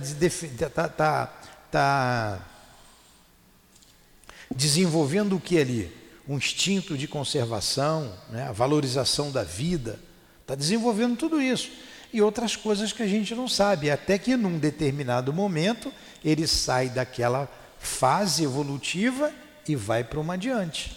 tá, 0.71 0.89
tá, 0.89 1.27
tá 1.71 2.49
desenvolvendo 4.55 5.37
o 5.37 5.41
que 5.41 5.59
ali? 5.59 5.93
Um 6.27 6.39
instinto 6.39 6.97
de 6.97 7.09
conservação, 7.09 8.17
né? 8.31 8.45
a 8.45 8.53
valorização 8.53 9.33
da 9.33 9.43
vida. 9.43 9.99
Está 10.41 10.55
desenvolvendo 10.55 11.17
tudo 11.17 11.43
isso. 11.43 11.69
E 12.13 12.21
outras 12.21 12.57
coisas 12.57 12.93
que 12.93 13.03
a 13.03 13.07
gente 13.07 13.35
não 13.35 13.49
sabe. 13.49 13.91
Até 13.91 14.19
que 14.19 14.37
num 14.37 14.59
determinado 14.59 15.33
momento 15.33 15.93
ele 16.25 16.47
sai 16.47 16.89
daquela 16.89 17.51
fase 17.79 18.45
evolutiva 18.45 19.33
e 19.69 19.75
vai 19.75 20.05
para 20.05 20.21
uma 20.21 20.35
adiante. 20.35 20.97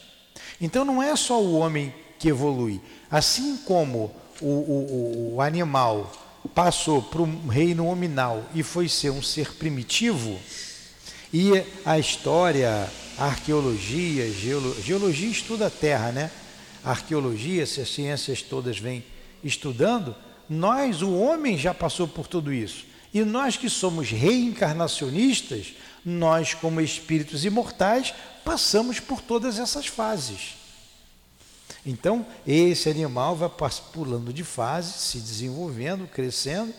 Então 0.60 0.84
não 0.84 1.02
é 1.02 1.16
só 1.16 1.42
o 1.42 1.58
homem 1.58 1.94
que 2.20 2.30
evolui. 2.30 2.82
Assim 3.10 3.58
como 3.58 4.12
o, 4.42 4.46
o, 4.46 5.34
o 5.36 5.42
animal 5.42 6.12
passou 6.54 7.02
para 7.02 7.22
o 7.22 7.48
reino 7.48 7.86
nominal 7.86 8.44
e 8.54 8.62
foi 8.62 8.88
ser 8.88 9.10
um 9.10 9.22
ser 9.22 9.56
primitivo, 9.56 10.40
e 11.34 11.52
a 11.86 12.00
história, 12.00 12.90
a 13.18 13.26
arqueologia, 13.26 14.32
geolo, 14.32 14.76
geologia 14.82 15.30
estuda 15.30 15.68
a 15.68 15.70
Terra, 15.70 16.12
né? 16.12 16.32
A 16.84 16.92
arqueologia, 16.92 17.66
se 17.66 17.82
as 17.82 17.90
ciências 17.90 18.42
todas 18.42 18.80
vêm 18.80 19.04
estudando, 19.44 20.16
nós, 20.50 21.02
o 21.02 21.14
homem, 21.14 21.58
já 21.58 21.74
passou 21.74 22.08
por 22.08 22.28
tudo 22.28 22.54
isso. 22.54 22.86
E 23.14 23.24
nós 23.24 23.56
que 23.56 23.70
somos 23.70 24.10
reencarnacionistas, 24.12 25.74
nós, 26.04 26.54
como 26.54 26.82
espíritos 26.82 27.46
imortais, 27.46 28.14
passamos 28.44 29.00
por 29.00 29.22
todas 29.22 29.58
essas 29.58 29.88
fases. 29.88 30.56
Então, 31.86 32.26
esse 32.46 32.90
animal 32.90 33.36
vai 33.36 33.50
pulando 33.94 34.34
de 34.34 34.44
fase, 34.44 34.94
se 34.94 35.20
desenvolvendo, 35.20 36.08
crescendo. 36.08 36.74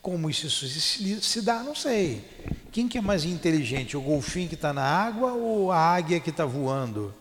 Como 0.00 0.30
isso 0.30 0.48
se 0.50 1.42
dá, 1.42 1.62
não 1.62 1.74
sei. 1.74 2.24
Quem 2.72 2.88
que 2.88 2.98
é 2.98 3.00
mais 3.00 3.24
inteligente, 3.24 3.96
o 3.96 4.00
golfinho 4.00 4.48
que 4.48 4.54
está 4.54 4.72
na 4.72 4.82
água 4.82 5.32
ou 5.32 5.70
a 5.70 5.78
águia 5.78 6.18
que 6.18 6.30
está 6.30 6.44
voando? 6.44 7.14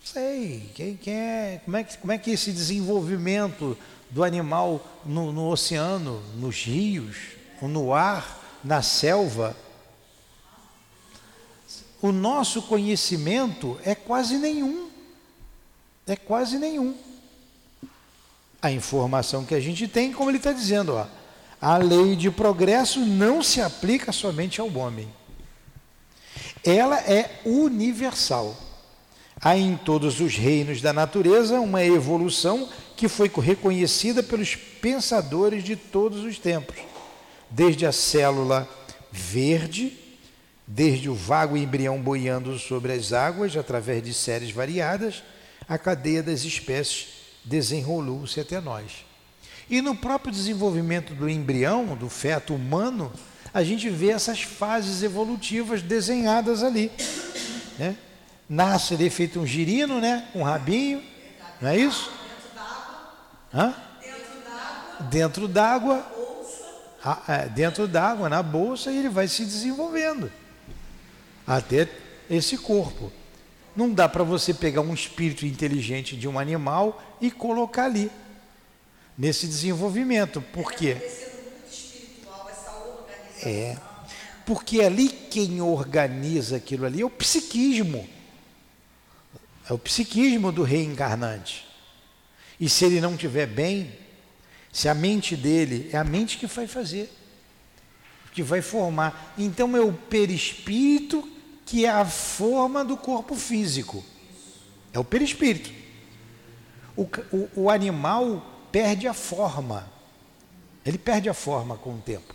Não 0.00 0.06
sei. 0.06 0.70
Quem, 0.74 0.96
quem 0.96 1.14
é, 1.14 1.60
como, 1.64 1.76
é 1.76 1.84
que, 1.84 1.98
como 1.98 2.12
é 2.12 2.18
que 2.18 2.30
esse 2.30 2.52
desenvolvimento 2.52 3.76
do 4.14 4.22
animal 4.22 4.80
no, 5.04 5.32
no 5.32 5.48
oceano, 5.50 6.22
nos 6.36 6.62
rios, 6.62 7.16
no 7.60 7.92
ar, 7.92 8.60
na 8.62 8.80
selva, 8.80 9.56
o 12.00 12.12
nosso 12.12 12.62
conhecimento 12.62 13.76
é 13.84 13.92
quase 13.92 14.36
nenhum. 14.38 14.88
É 16.06 16.14
quase 16.14 16.58
nenhum. 16.58 16.94
A 18.62 18.70
informação 18.70 19.44
que 19.44 19.54
a 19.54 19.60
gente 19.60 19.88
tem, 19.88 20.12
como 20.12 20.30
ele 20.30 20.38
está 20.38 20.52
dizendo, 20.52 20.94
ó, 20.94 21.06
a 21.60 21.76
lei 21.76 22.14
de 22.14 22.30
progresso 22.30 23.00
não 23.00 23.42
se 23.42 23.60
aplica 23.60 24.12
somente 24.12 24.60
ao 24.60 24.72
homem. 24.76 25.08
Ela 26.62 27.00
é 27.00 27.40
universal. 27.44 28.56
Há 29.40 29.56
em 29.56 29.76
todos 29.76 30.20
os 30.20 30.36
reinos 30.36 30.80
da 30.80 30.92
natureza 30.92 31.58
uma 31.58 31.82
evolução 31.82 32.68
que 32.96 33.08
foi 33.08 33.28
reconhecida 33.28 34.22
pelos 34.22 34.54
pensadores 34.54 35.64
de 35.64 35.76
todos 35.76 36.24
os 36.24 36.38
tempos, 36.38 36.76
desde 37.50 37.86
a 37.86 37.92
célula 37.92 38.68
verde 39.10 40.04
Desde 40.66 41.10
o 41.10 41.14
vago 41.14 41.56
embrião 41.56 42.00
boiando 42.00 42.58
sobre 42.58 42.92
as 42.92 43.12
águas, 43.12 43.56
através 43.56 44.02
de 44.02 44.14
séries 44.14 44.50
variadas, 44.50 45.22
a 45.68 45.76
cadeia 45.76 46.22
das 46.22 46.44
espécies 46.44 47.08
desenrolou-se 47.44 48.40
até 48.40 48.60
nós. 48.60 49.04
E 49.68 49.82
no 49.82 49.94
próprio 49.94 50.32
desenvolvimento 50.32 51.14
do 51.14 51.28
embrião, 51.28 51.94
do 51.94 52.08
feto 52.08 52.54
humano, 52.54 53.12
a 53.52 53.62
gente 53.62 53.90
vê 53.90 54.10
essas 54.10 54.40
fases 54.40 55.02
evolutivas 55.02 55.82
desenhadas 55.82 56.62
ali. 56.62 56.90
Né? 57.78 57.96
Nasce 58.48 58.94
ali 58.94 59.10
feito 59.10 59.38
um 59.38 59.46
girino, 59.46 60.00
né? 60.00 60.28
um 60.34 60.42
rabinho, 60.42 61.02
não 61.60 61.68
é 61.68 61.78
isso? 61.78 62.10
Hã? 63.54 63.74
Dentro 65.10 65.46
d'água. 65.46 66.04
Ah, 67.04 67.22
é, 67.28 67.48
dentro 67.48 67.86
d'água, 67.86 68.28
na 68.28 68.42
bolsa, 68.42 68.90
e 68.90 68.98
ele 68.98 69.10
vai 69.10 69.28
se 69.28 69.44
desenvolvendo 69.44 70.32
até 71.46 71.88
esse 72.30 72.56
corpo. 72.56 73.12
Não 73.76 73.92
dá 73.92 74.08
para 74.08 74.24
você 74.24 74.54
pegar 74.54 74.80
um 74.80 74.94
espírito 74.94 75.44
inteligente 75.44 76.16
de 76.16 76.26
um 76.26 76.38
animal 76.38 77.02
e 77.20 77.30
colocar 77.30 77.84
ali, 77.84 78.10
nesse 79.16 79.46
desenvolvimento. 79.46 80.40
Por 80.40 80.72
quê? 80.72 80.96
É. 83.42 83.76
Porque 84.46 84.80
ali 84.80 85.08
quem 85.08 85.60
organiza 85.60 86.56
aquilo 86.56 86.86
ali 86.86 87.02
é 87.02 87.04
o 87.04 87.10
psiquismo. 87.10 88.08
É 89.68 89.72
o 89.72 89.78
psiquismo 89.78 90.52
do 90.52 90.62
reencarnante. 90.62 91.66
E 92.58 92.68
se 92.68 92.84
ele 92.84 93.00
não 93.00 93.14
estiver 93.14 93.46
bem, 93.46 93.92
se 94.72 94.88
a 94.88 94.94
mente 94.94 95.36
dele 95.36 95.90
é 95.92 95.96
a 95.96 96.04
mente 96.04 96.38
que 96.38 96.46
vai 96.46 96.66
fazer, 96.66 97.12
que 98.32 98.42
vai 98.42 98.60
formar. 98.60 99.34
Então 99.38 99.76
é 99.76 99.80
o 99.80 99.92
perispírito 99.92 101.28
que 101.64 101.86
é 101.86 101.90
a 101.90 102.04
forma 102.04 102.84
do 102.84 102.96
corpo 102.96 103.34
físico. 103.34 104.04
É 104.92 104.98
o 104.98 105.04
perispírito. 105.04 105.72
O, 106.96 107.02
o, 107.32 107.50
o 107.54 107.70
animal 107.70 108.68
perde 108.70 109.06
a 109.06 109.14
forma. 109.14 109.88
Ele 110.84 110.98
perde 110.98 111.28
a 111.28 111.34
forma 111.34 111.76
com 111.76 111.94
o 111.94 111.98
tempo. 111.98 112.34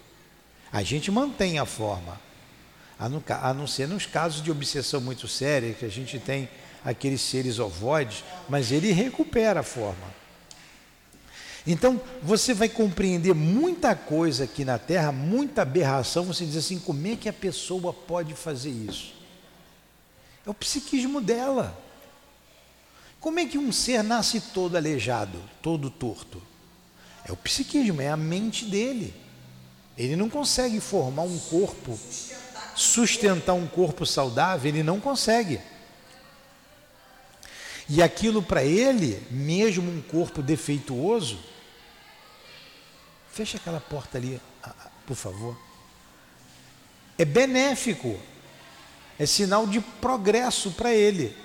A 0.72 0.82
gente 0.84 1.12
mantém 1.12 1.60
a 1.60 1.66
forma. 1.66 2.20
A 2.98 3.08
não, 3.08 3.24
a 3.28 3.54
não 3.54 3.68
ser 3.68 3.88
nos 3.88 4.06
casos 4.06 4.42
de 4.42 4.52
obsessão 4.52 5.00
muito 5.00 5.28
séria, 5.28 5.74
que 5.74 5.86
a 5.86 5.90
gente 5.90 6.20
tem 6.20 6.50
aqueles 6.84 7.22
seres 7.22 7.60
ovoides, 7.60 8.24
mas 8.48 8.72
ele 8.72 8.92
recupera 8.92 9.60
a 9.60 9.64
forma. 9.64 10.20
Então, 11.68 12.02
você 12.24 12.54
vai 12.54 12.70
compreender 12.70 13.34
muita 13.34 13.96
coisa 13.96 14.46
aqui 14.46 14.66
na 14.66 14.80
Terra, 14.80 15.12
muita 15.12 15.62
aberração. 15.62 16.24
Você 16.26 16.46
diz 16.46 16.56
assim: 16.56 16.80
como 16.80 17.06
é 17.06 17.16
que 17.16 17.30
a 17.30 17.34
pessoa 17.34 17.94
pode 17.94 18.34
fazer 18.34 18.72
isso? 18.72 19.14
É 20.46 20.50
o 20.50 20.54
psiquismo 20.54 21.22
dela. 21.22 21.78
Como 23.20 23.40
é 23.40 23.46
que 23.46 23.58
um 23.58 23.72
ser 23.72 24.04
nasce 24.04 24.40
todo 24.40 24.78
aleijado, 24.78 25.38
todo 25.62 25.90
torto? 25.90 26.42
É 27.26 27.32
o 27.32 27.38
psiquismo, 27.38 28.02
é 28.02 28.10
a 28.10 28.18
mente 28.18 28.66
dele. 28.66 29.14
Ele 29.98 30.16
não 30.16 30.30
consegue 30.30 30.80
formar 30.80 31.24
um 31.24 31.38
corpo, 31.38 32.00
sustentar 32.74 33.54
um 33.54 33.68
corpo 33.68 34.06
saudável, 34.06 34.70
ele 34.72 34.82
não 34.82 35.00
consegue. 35.00 35.60
E 37.90 38.04
aquilo 38.04 38.44
para 38.44 38.64
ele, 38.64 39.22
mesmo 39.32 39.90
um 39.90 40.02
corpo 40.02 40.42
defeituoso, 40.44 41.40
fecha 43.32 43.58
aquela 43.58 43.80
porta 43.80 44.18
ali, 44.18 44.40
por 45.08 45.16
favor. 45.16 45.58
É 47.18 47.26
benéfico 47.26 48.20
é 49.20 49.26
sinal 49.26 49.68
de 49.68 49.82
progresso 49.82 50.72
para 50.72 50.94
ele. 50.94 51.36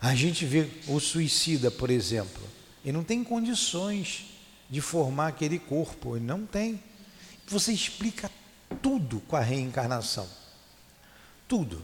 A 0.00 0.12
gente 0.16 0.44
vê 0.44 0.68
o 0.88 0.98
suicida, 0.98 1.70
por 1.70 1.88
exemplo, 1.88 2.42
ele 2.84 2.92
não 2.92 3.04
tem 3.04 3.22
condições 3.22 4.24
de 4.68 4.80
formar 4.80 5.28
aquele 5.28 5.60
corpo, 5.60 6.16
ele 6.16 6.24
não 6.24 6.44
tem. 6.44 6.82
Você 7.46 7.72
explica 7.72 8.28
tudo 8.82 9.20
com 9.20 9.36
a 9.36 9.40
reencarnação. 9.40 10.28
Tudo. 11.46 11.80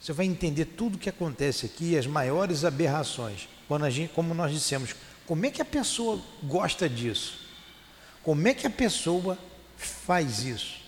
Você 0.00 0.14
vai 0.14 0.24
entender 0.24 0.64
tudo 0.64 0.94
o 0.94 0.98
que 0.98 1.10
acontece 1.10 1.66
aqui, 1.66 1.96
as 1.96 2.06
maiores 2.06 2.64
aberrações. 2.64 3.48
Quando 3.68 3.84
a 3.84 3.90
gente, 3.90 4.12
como 4.14 4.32
nós 4.32 4.50
dissemos, 4.50 4.94
como 5.26 5.44
é 5.44 5.50
que 5.50 5.60
a 5.60 5.64
pessoa 5.64 6.20
gosta 6.42 6.88
disso? 6.88 7.38
Como 8.22 8.48
é 8.48 8.54
que 8.54 8.66
a 8.66 8.70
pessoa 8.70 9.38
faz 9.76 10.42
isso? 10.42 10.80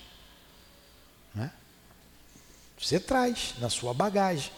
Né? 1.35 1.51
Você 2.81 2.98
traz 2.98 3.55
na 3.59 3.68
sua 3.68 3.92
bagagem. 3.92 4.51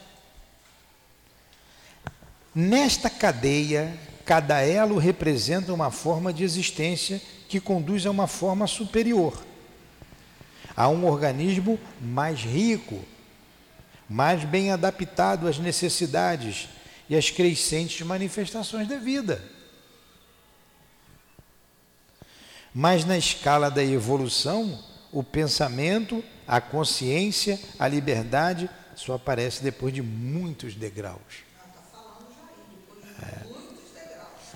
Nesta 2.54 3.10
cadeia, 3.10 3.98
cada 4.24 4.60
elo 4.60 4.98
representa 4.98 5.74
uma 5.74 5.90
forma 5.90 6.32
de 6.32 6.44
existência 6.44 7.20
que 7.48 7.60
conduz 7.60 8.06
a 8.06 8.10
uma 8.10 8.28
forma 8.28 8.68
superior, 8.68 9.44
a 10.76 10.88
um 10.88 11.04
organismo 11.04 11.78
mais 12.00 12.40
rico, 12.40 13.04
mais 14.08 14.44
bem 14.44 14.70
adaptado 14.70 15.48
às 15.48 15.58
necessidades 15.58 16.68
e 17.08 17.16
às 17.16 17.30
crescentes 17.30 18.06
manifestações 18.06 18.88
da 18.88 18.96
vida. 18.96 19.42
Mas 22.74 23.04
na 23.04 23.16
escala 23.16 23.70
da 23.70 23.84
evolução, 23.84 24.82
o 25.12 25.22
pensamento, 25.22 26.24
a 26.46 26.60
consciência, 26.60 27.58
a 27.78 27.86
liberdade 27.86 28.68
só 28.96 29.14
aparece 29.14 29.62
depois 29.62 29.94
de 29.94 30.02
muitos 30.02 30.74
degraus. 30.74 31.44
É. 33.22 33.46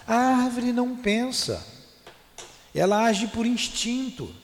A 0.07 0.15
árvore 0.15 0.73
não 0.73 0.97
pensa, 0.97 1.65
ela 2.75 3.05
age 3.05 3.29
por 3.29 3.47
instinto. 3.47 4.35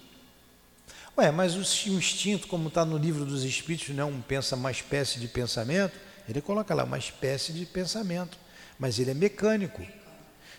Ué, 1.16 1.30
mas 1.30 1.54
o 1.54 1.60
instinto, 1.92 2.48
como 2.48 2.68
está 2.68 2.84
no 2.84 2.98
livro 2.98 3.24
dos 3.24 3.44
Espíritos, 3.44 3.94
não 3.94 4.02
é 4.02 4.06
um 4.06 4.20
pensa 4.20 4.56
uma 4.56 4.70
espécie 4.70 5.20
de 5.20 5.28
pensamento, 5.28 5.94
ele 6.28 6.40
coloca 6.40 6.74
lá 6.74 6.82
uma 6.82 6.98
espécie 6.98 7.52
de 7.52 7.64
pensamento, 7.64 8.36
mas 8.78 8.98
ele 8.98 9.12
é 9.12 9.14
mecânico. 9.14 9.86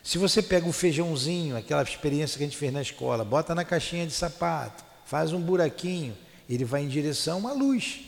Se 0.02 0.18
você 0.18 0.42
pega 0.42 0.66
o 0.68 0.72
feijãozinho, 0.72 1.58
aquela 1.58 1.84
experiência 1.84 2.38
que 2.38 2.44
a 2.44 2.48
gente 2.48 2.58
fez 2.58 2.72
na 2.72 2.82
escola, 2.82 3.26
bota 3.26 3.54
na 3.54 3.66
caixinha 3.66 4.06
de 4.06 4.14
sapato, 4.14 4.86
faz 5.06 5.34
um 5.34 5.42
buraquinho, 5.42 6.16
ele 6.50 6.64
vai 6.64 6.84
em 6.84 6.88
direção 6.88 7.46
à 7.48 7.52
luz. 7.52 8.02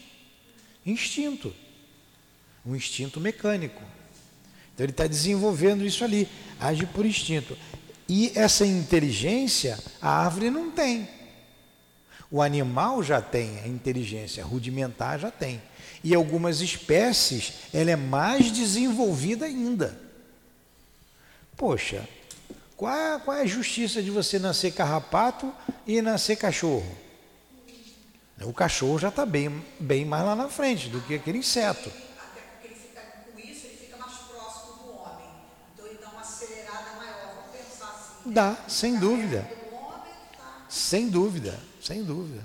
Instinto. 0.85 1.53
Um 2.65 2.75
instinto 2.75 3.19
mecânico. 3.19 3.81
Então 4.73 4.85
ele 4.85 4.91
está 4.91 5.07
desenvolvendo 5.07 5.83
isso 5.83 6.03
ali, 6.03 6.29
age 6.59 6.85
por 6.85 7.05
instinto. 7.05 7.57
E 8.07 8.31
essa 8.35 8.65
inteligência 8.65 9.77
a 10.01 10.23
árvore 10.23 10.49
não 10.49 10.71
tem. 10.71 11.16
O 12.29 12.41
animal 12.41 13.01
já 13.01 13.21
tem 13.21 13.59
a 13.59 13.67
inteligência 13.67 14.43
rudimentar, 14.43 15.19
já 15.19 15.31
tem. 15.31 15.61
E 16.03 16.13
algumas 16.13 16.61
espécies, 16.61 17.53
ela 17.73 17.91
é 17.91 17.95
mais 17.95 18.51
desenvolvida 18.51 19.45
ainda. 19.45 19.97
Poxa, 21.55 22.07
qual 22.75 22.93
é, 22.93 23.19
qual 23.19 23.37
é 23.37 23.41
a 23.41 23.45
justiça 23.45 24.03
de 24.03 24.11
você 24.11 24.37
nascer 24.37 24.73
carrapato 24.73 25.53
e 25.85 26.01
nascer 26.01 26.35
cachorro? 26.35 26.95
O 28.41 28.53
cachorro 28.53 28.99
já 28.99 29.07
está 29.07 29.25
bem, 29.25 29.65
bem 29.79 30.05
mais 30.05 30.23
lá 30.23 30.35
na 30.35 30.47
frente 30.47 30.89
do 30.89 31.01
que 31.01 31.15
aquele 31.15 31.39
inseto. 31.39 31.89
Até 31.89 32.41
porque 32.41 32.67
ele 32.67 32.75
fica 32.75 33.01
com 33.01 33.39
isso, 33.39 33.65
ele 33.65 33.77
fica 33.77 33.97
mais 33.97 34.13
próximo 34.17 34.73
do 34.73 34.91
homem. 34.91 35.29
Então 35.73 35.87
ele 35.87 35.97
dá 35.99 36.09
uma 36.09 36.21
acelerada 36.21 36.95
maior, 36.97 37.33
vamos 37.35 37.51
pensar 37.51 37.89
assim. 37.89 38.31
Dá, 38.31 38.55
sem 38.67 38.99
dúvida. 38.99 39.49
Sem 40.69 41.09
dúvida, 41.09 41.57
sem 41.87 42.03
dúvida, 42.03 42.43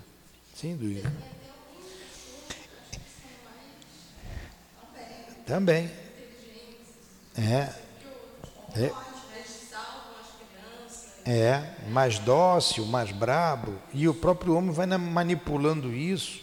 sem 0.55 0.77
dúvida. 0.77 1.13
Também. 5.45 5.91
É. 7.37 7.75
É. 8.77 8.93
É, 11.25 11.89
mais 11.89 12.21
dócil, 12.21 12.87
mais 12.87 13.11
brabo. 13.11 13.77
E 13.93 14.07
o 14.07 14.15
próprio 14.15 14.55
homem 14.55 14.71
vai 14.71 14.87
manipulando 14.87 15.93
isso 15.93 16.41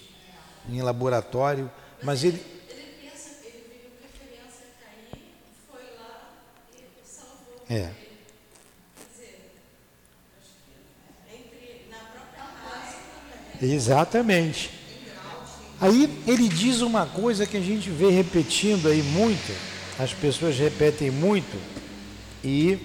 em 0.68 0.82
laboratório. 0.82 1.72
Mas 2.04 2.26
ele. 2.26 2.36
Ele 2.70 3.10
pensa, 3.10 3.30
ele 3.46 3.64
viu 3.82 3.92
referência 4.02 4.66
a 4.68 4.84
Caim, 4.84 5.24
foi 5.72 5.84
lá 5.98 6.34
e 6.76 7.08
salvou. 7.08 7.64
É. 7.70 8.10
Exatamente. 13.62 14.72
Aí 15.82 16.10
ele 16.28 16.50
diz 16.50 16.82
uma 16.82 17.06
coisa 17.06 17.46
que 17.46 17.56
a 17.56 17.62
gente 17.62 17.90
vê 17.90 18.10
repetindo 18.10 18.88
aí 18.88 19.02
muito, 19.02 19.56
as 19.98 20.14
pessoas 20.14 20.58
repetem 20.58 21.10
muito 21.10 21.58
e 22.44 22.78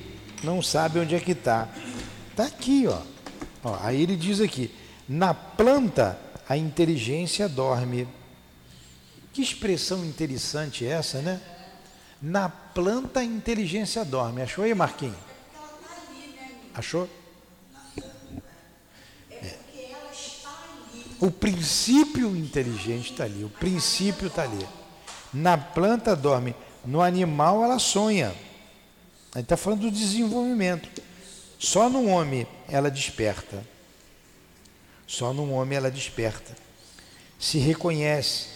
não 0.42 0.62
sabem 0.62 1.02
onde 1.02 1.14
é 1.14 1.20
que 1.20 1.32
está. 1.32 1.68
Está 2.30 2.44
aqui, 2.44 2.86
ó. 2.86 3.00
ó. 3.64 3.78
Aí 3.80 4.00
ele 4.02 4.16
diz 4.16 4.40
aqui: 4.40 4.70
na 5.08 5.34
planta 5.34 6.18
a 6.48 6.56
inteligência 6.56 7.48
dorme. 7.48 8.06
Que 9.32 9.42
expressão 9.42 10.04
interessante 10.04 10.86
essa, 10.86 11.20
né? 11.20 11.40
Na 12.22 12.48
planta 12.48 13.20
a 13.20 13.24
inteligência 13.24 14.04
dorme. 14.04 14.42
Achou 14.42 14.62
aí, 14.62 14.72
Marquinhos? 14.74 15.16
Achou? 16.72 17.08
O 21.24 21.30
princípio 21.30 22.36
inteligente 22.36 23.12
está 23.12 23.24
ali. 23.24 23.44
O 23.44 23.48
princípio 23.48 24.26
está 24.26 24.42
ali. 24.42 24.68
Na 25.32 25.56
planta 25.56 26.14
dorme. 26.14 26.54
No 26.84 27.00
animal 27.00 27.64
ela 27.64 27.78
sonha. 27.78 28.34
Ele 29.34 29.42
está 29.42 29.56
falando 29.56 29.80
do 29.80 29.90
desenvolvimento. 29.90 30.86
Só 31.58 31.88
no 31.88 32.08
homem 32.08 32.46
ela 32.68 32.90
desperta. 32.90 33.66
Só 35.06 35.32
no 35.32 35.50
homem 35.50 35.78
ela 35.78 35.90
desperta. 35.90 36.54
Se 37.38 37.56
reconhece, 37.56 38.48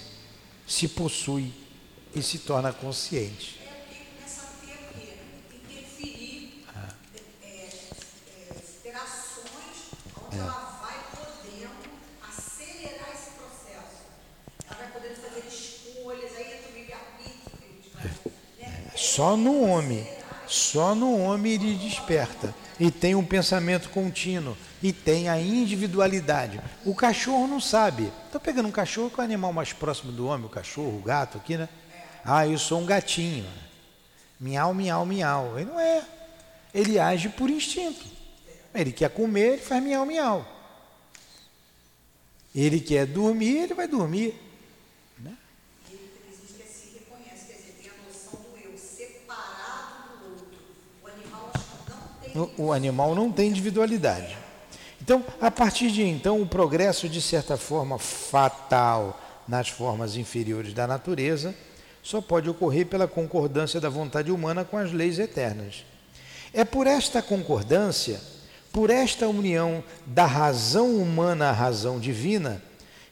se 0.67 0.89
possui 0.89 1.51
e 2.15 2.23
se 2.23 2.39
torna 2.41 2.71
consciente. 2.71 3.59
Só 19.19 19.37
no 19.37 19.63
homem, 19.63 20.07
só 20.47 20.95
no 20.95 21.19
homem 21.19 21.55
ele 21.55 21.75
desperta 21.75 22.55
e 22.79 22.89
tem 22.89 23.17
um 23.17 23.25
pensamento 23.25 23.89
contínuo 23.89 24.57
e 24.81 24.93
tem 24.93 25.29
a 25.29 25.41
individualidade. 25.41 26.61
O 26.85 26.95
cachorro 26.95 27.49
não 27.49 27.61
sabe. 27.61 28.13
Estou 28.27 28.41
pegando 28.41 28.69
um 28.69 28.71
cachorro 28.71 29.11
que 29.11 29.19
é 29.19 29.23
o 29.23 29.25
animal 29.25 29.53
mais 29.53 29.73
próximo 29.73 30.13
do 30.13 30.29
homem, 30.29 30.47
o 30.47 30.49
cachorro, 30.49 30.97
o 30.97 31.03
gato 31.03 31.37
aqui, 31.37 31.57
né? 31.57 31.69
Ah, 32.25 32.47
eu 32.47 32.57
sou 32.59 32.79
um 32.79 32.87
gatinho. 32.87 33.45
Miau, 34.39 34.73
miau, 34.73 35.05
miau. 35.05 35.59
Ele 35.59 35.69
não 35.69 35.81
é. 35.81 36.05
Ele 36.73 36.97
age 36.97 37.29
por 37.29 37.51
instinto. 37.51 38.07
Ele 38.73 38.93
quer 38.93 39.11
comer, 39.11 39.55
ele 39.55 39.63
faz 39.63 39.83
miau, 39.83 40.07
miau. 40.07 40.47
Ele 42.55 42.79
quer 42.79 43.05
dormir, 43.05 43.65
ele 43.65 43.75
vai 43.75 43.89
dormir. 43.89 44.41
O 52.57 52.73
animal 52.73 53.15
não 53.15 53.33
tem 53.33 53.49
individualidade. 53.49 54.37
Então, 55.01 55.25
a 55.41 55.51
partir 55.51 55.91
de 55.91 56.03
então, 56.03 56.41
o 56.43 56.47
progresso, 56.47 57.09
de 57.09 57.23
certa 57.23 57.57
forma, 57.57 57.99
fatal 57.99 59.19
nas 59.47 59.69
formas 59.69 60.17
inferiores 60.17 60.75
da 60.75 60.87
natureza, 60.87 61.55
só 62.03 62.21
pode 62.21 62.49
ocorrer 62.49 62.87
pela 62.87 63.07
concordância 63.07 63.81
da 63.81 63.89
vontade 63.89 64.31
humana 64.31 64.65
com 64.65 64.77
as 64.77 64.93
leis 64.93 65.19
eternas. 65.19 65.85
É 66.53 66.65
por 66.65 66.87
esta 66.87 67.23
concordância, 67.23 68.21
por 68.73 68.91
esta 68.91 69.29
união 69.29 69.83
da 70.07 70.27
razão 70.27 70.97
humana 70.97 71.51
à 71.51 71.53
razão 71.53 71.99
divina, 71.99 72.63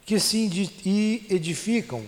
que 0.04 0.20
se 0.20 0.38
edificam 1.30 2.02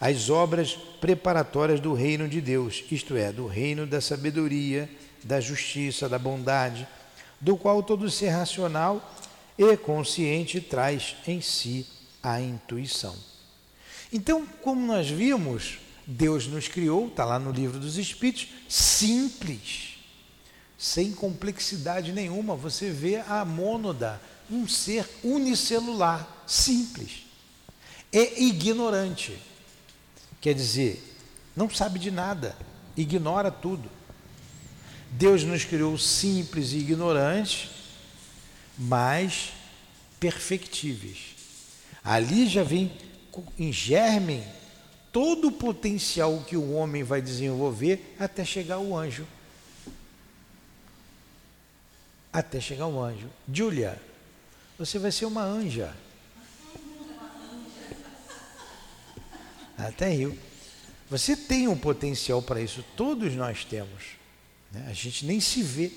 as 0.00 0.30
obras 0.30 0.76
preparatórias 1.00 1.80
do 1.80 1.92
reino 1.92 2.28
de 2.28 2.40
Deus, 2.40 2.84
isto 2.90 3.16
é, 3.16 3.30
do 3.30 3.46
reino 3.46 3.86
da 3.86 4.00
sabedoria, 4.00 4.88
da 5.24 5.40
justiça, 5.40 6.08
da 6.08 6.18
bondade, 6.18 6.86
do 7.40 7.56
qual 7.56 7.82
todo 7.82 8.10
ser 8.10 8.28
racional 8.28 9.12
e 9.58 9.76
consciente 9.76 10.60
traz 10.60 11.16
em 11.26 11.40
si 11.40 11.86
a 12.22 12.40
intuição. 12.40 13.14
Então, 14.12 14.46
como 14.62 14.86
nós 14.86 15.08
vimos, 15.08 15.78
Deus 16.06 16.46
nos 16.46 16.68
criou, 16.68 17.08
está 17.08 17.24
lá 17.24 17.38
no 17.38 17.50
livro 17.50 17.78
dos 17.78 17.96
Espíritos, 17.96 18.48
simples, 18.68 19.94
sem 20.78 21.12
complexidade 21.12 22.12
nenhuma. 22.12 22.54
Você 22.54 22.90
vê 22.90 23.16
a 23.16 23.44
mônada, 23.44 24.20
um 24.50 24.68
ser 24.68 25.08
unicelular, 25.22 26.28
simples. 26.46 27.24
É 28.12 28.40
ignorante, 28.42 29.36
quer 30.40 30.54
dizer, 30.54 31.02
não 31.56 31.68
sabe 31.68 31.98
de 31.98 32.10
nada, 32.10 32.56
ignora 32.96 33.50
tudo. 33.50 33.90
Deus 35.16 35.44
nos 35.44 35.64
criou 35.64 35.96
simples 35.96 36.72
e 36.72 36.78
ignorantes, 36.78 37.70
mas 38.76 39.52
perfectíveis. 40.18 41.36
Ali 42.02 42.48
já 42.48 42.64
vem 42.64 42.90
em 43.56 43.72
germe 43.72 44.44
todo 45.12 45.48
o 45.48 45.52
potencial 45.52 46.42
que 46.44 46.56
o 46.56 46.72
homem 46.72 47.04
vai 47.04 47.22
desenvolver 47.22 48.16
até 48.18 48.44
chegar 48.44 48.74
ao 48.74 48.96
anjo. 48.96 49.24
Até 52.32 52.60
chegar 52.60 52.84
ao 52.84 53.00
anjo. 53.00 53.30
Julia, 53.52 54.02
você 54.76 54.98
vai 54.98 55.12
ser 55.12 55.26
uma 55.26 55.44
anja. 55.44 55.94
Até 59.78 60.16
eu. 60.16 60.36
Você 61.08 61.36
tem 61.36 61.68
um 61.68 61.78
potencial 61.78 62.42
para 62.42 62.60
isso, 62.60 62.84
todos 62.96 63.32
nós 63.36 63.64
temos. 63.64 64.23
Né? 64.74 64.86
A 64.88 64.92
gente 64.92 65.24
nem 65.24 65.40
se 65.40 65.62
vê. 65.62 65.92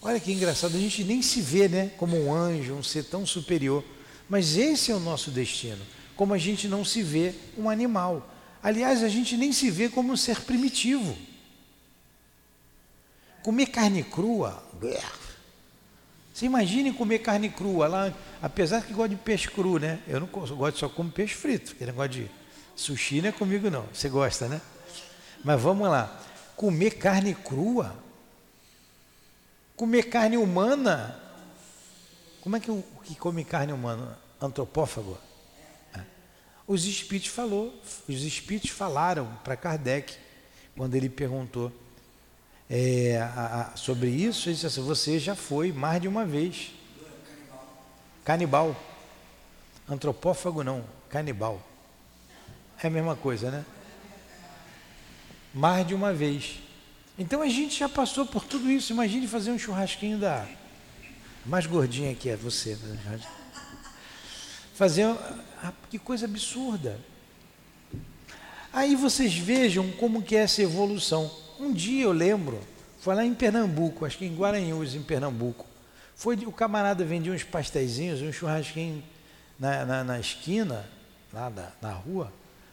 Olha 0.00 0.18
que 0.18 0.32
engraçado, 0.32 0.76
a 0.76 0.80
gente 0.80 1.04
nem 1.04 1.20
se 1.20 1.40
vê 1.40 1.68
né, 1.68 1.90
como 1.96 2.16
um 2.16 2.32
anjo, 2.32 2.74
um 2.74 2.82
ser 2.82 3.04
tão 3.04 3.26
superior. 3.26 3.84
Mas 4.28 4.56
esse 4.56 4.90
é 4.90 4.94
o 4.94 5.00
nosso 5.00 5.30
destino. 5.30 5.84
Como 6.16 6.32
a 6.32 6.38
gente 6.38 6.68
não 6.68 6.84
se 6.84 7.02
vê 7.02 7.34
um 7.56 7.68
animal. 7.68 8.28
Aliás, 8.62 9.02
a 9.02 9.08
gente 9.08 9.36
nem 9.36 9.52
se 9.52 9.70
vê 9.70 9.88
como 9.88 10.12
um 10.12 10.16
ser 10.16 10.40
primitivo. 10.40 11.16
Comer 13.42 13.66
carne 13.66 14.04
crua. 14.04 14.62
Você 16.32 16.46
imagine 16.46 16.92
comer 16.92 17.18
carne 17.18 17.50
crua 17.50 17.88
lá, 17.88 18.14
apesar 18.40 18.82
que 18.82 18.92
gosta 18.92 19.10
de 19.10 19.16
peixe 19.16 19.48
cru, 19.48 19.78
né? 19.78 19.98
Eu 20.06 20.20
não 20.20 20.26
gosto 20.26 20.78
só 20.78 20.88
como 20.88 21.10
peixe 21.10 21.34
frito, 21.34 21.72
aquele 21.72 21.90
negócio 21.90 22.10
de 22.10 22.30
sushi 22.74 23.20
não 23.20 23.28
é 23.28 23.32
comigo 23.32 23.68
não. 23.68 23.84
Você 23.92 24.08
gosta, 24.08 24.48
né? 24.48 24.60
Mas 25.44 25.60
vamos 25.60 25.88
lá. 25.88 26.20
Comer 26.56 26.92
carne 26.92 27.34
crua? 27.34 27.94
Comer 29.76 30.04
carne 30.04 30.36
humana? 30.36 31.18
Como 32.40 32.56
é 32.56 32.60
que 32.60 32.70
o 32.70 32.82
que 33.04 33.14
come 33.14 33.44
carne 33.44 33.72
humana? 33.72 34.18
Antropófago? 34.40 35.18
É. 35.94 36.00
Os 36.66 36.84
espíritos 36.84 37.30
falou, 37.30 37.72
os 38.08 38.22
espíritos 38.22 38.70
falaram 38.70 39.38
para 39.44 39.56
Kardec 39.56 40.16
quando 40.76 40.94
ele 40.94 41.08
perguntou 41.08 41.72
é, 42.74 43.18
a, 43.20 43.72
a, 43.74 43.76
sobre 43.76 44.08
isso, 44.08 44.48
ele 44.48 44.54
disse 44.54 44.66
assim, 44.66 44.82
você 44.82 45.18
já 45.18 45.34
foi 45.34 45.70
mais 45.72 46.00
de 46.00 46.08
uma 46.08 46.24
vez. 46.24 46.72
Canibal. 48.24 48.74
Antropófago 49.86 50.64
não, 50.64 50.82
canibal. 51.10 51.60
É 52.82 52.86
a 52.86 52.90
mesma 52.90 53.14
coisa, 53.14 53.50
né? 53.50 53.64
Mais 55.52 55.86
de 55.86 55.94
uma 55.94 56.14
vez. 56.14 56.61
Então 57.18 57.42
a 57.42 57.48
gente 57.48 57.78
já 57.78 57.88
passou 57.88 58.24
por 58.24 58.44
tudo 58.44 58.70
isso. 58.70 58.92
Imagine 58.92 59.26
fazer 59.26 59.50
um 59.50 59.58
churrasquinho 59.58 60.18
da 60.18 60.46
mais 61.44 61.66
gordinha 61.66 62.14
que 62.14 62.28
é 62.28 62.36
você. 62.36 62.78
Fazer. 64.74 65.04
Ah, 65.62 65.72
que 65.90 65.98
coisa 65.98 66.24
absurda. 66.24 66.98
Aí 68.72 68.96
vocês 68.96 69.36
vejam 69.36 69.90
como 69.92 70.22
que 70.22 70.34
é 70.34 70.40
essa 70.40 70.62
evolução. 70.62 71.30
Um 71.60 71.72
dia 71.72 72.04
eu 72.04 72.12
lembro, 72.12 72.58
foi 73.00 73.14
lá 73.14 73.24
em 73.24 73.34
Pernambuco, 73.34 74.06
acho 74.06 74.16
que 74.16 74.24
em 74.24 74.34
Guaranhus, 74.34 74.94
em 74.94 75.02
Pernambuco. 75.02 75.66
Foi 76.16 76.36
o 76.36 76.52
camarada 76.52 77.04
vendia 77.04 77.32
uns 77.32 77.44
pastéisinhos, 77.44 78.22
um 78.22 78.32
churrasquinho 78.32 79.02
na, 79.58 79.84
na, 79.84 80.04
na 80.04 80.20
esquina, 80.20 80.88
lá 81.32 81.50
da, 81.50 81.72
na 81.82 81.92
rua, 81.92 82.32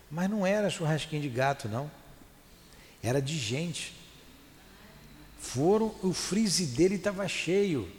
mas 0.10 0.30
não 0.30 0.46
era 0.46 0.70
churrasquinho 0.70 1.22
de 1.22 1.30
gato, 1.30 1.68
não. 1.68 1.92
Era 3.04 3.22
de 3.22 3.38
gente. 3.38 3.94
Foram, 5.40 5.96
o 6.04 6.14
freeze 6.14 6.66
dele 6.66 6.96
estava 6.96 7.28
cheio. 7.28 7.90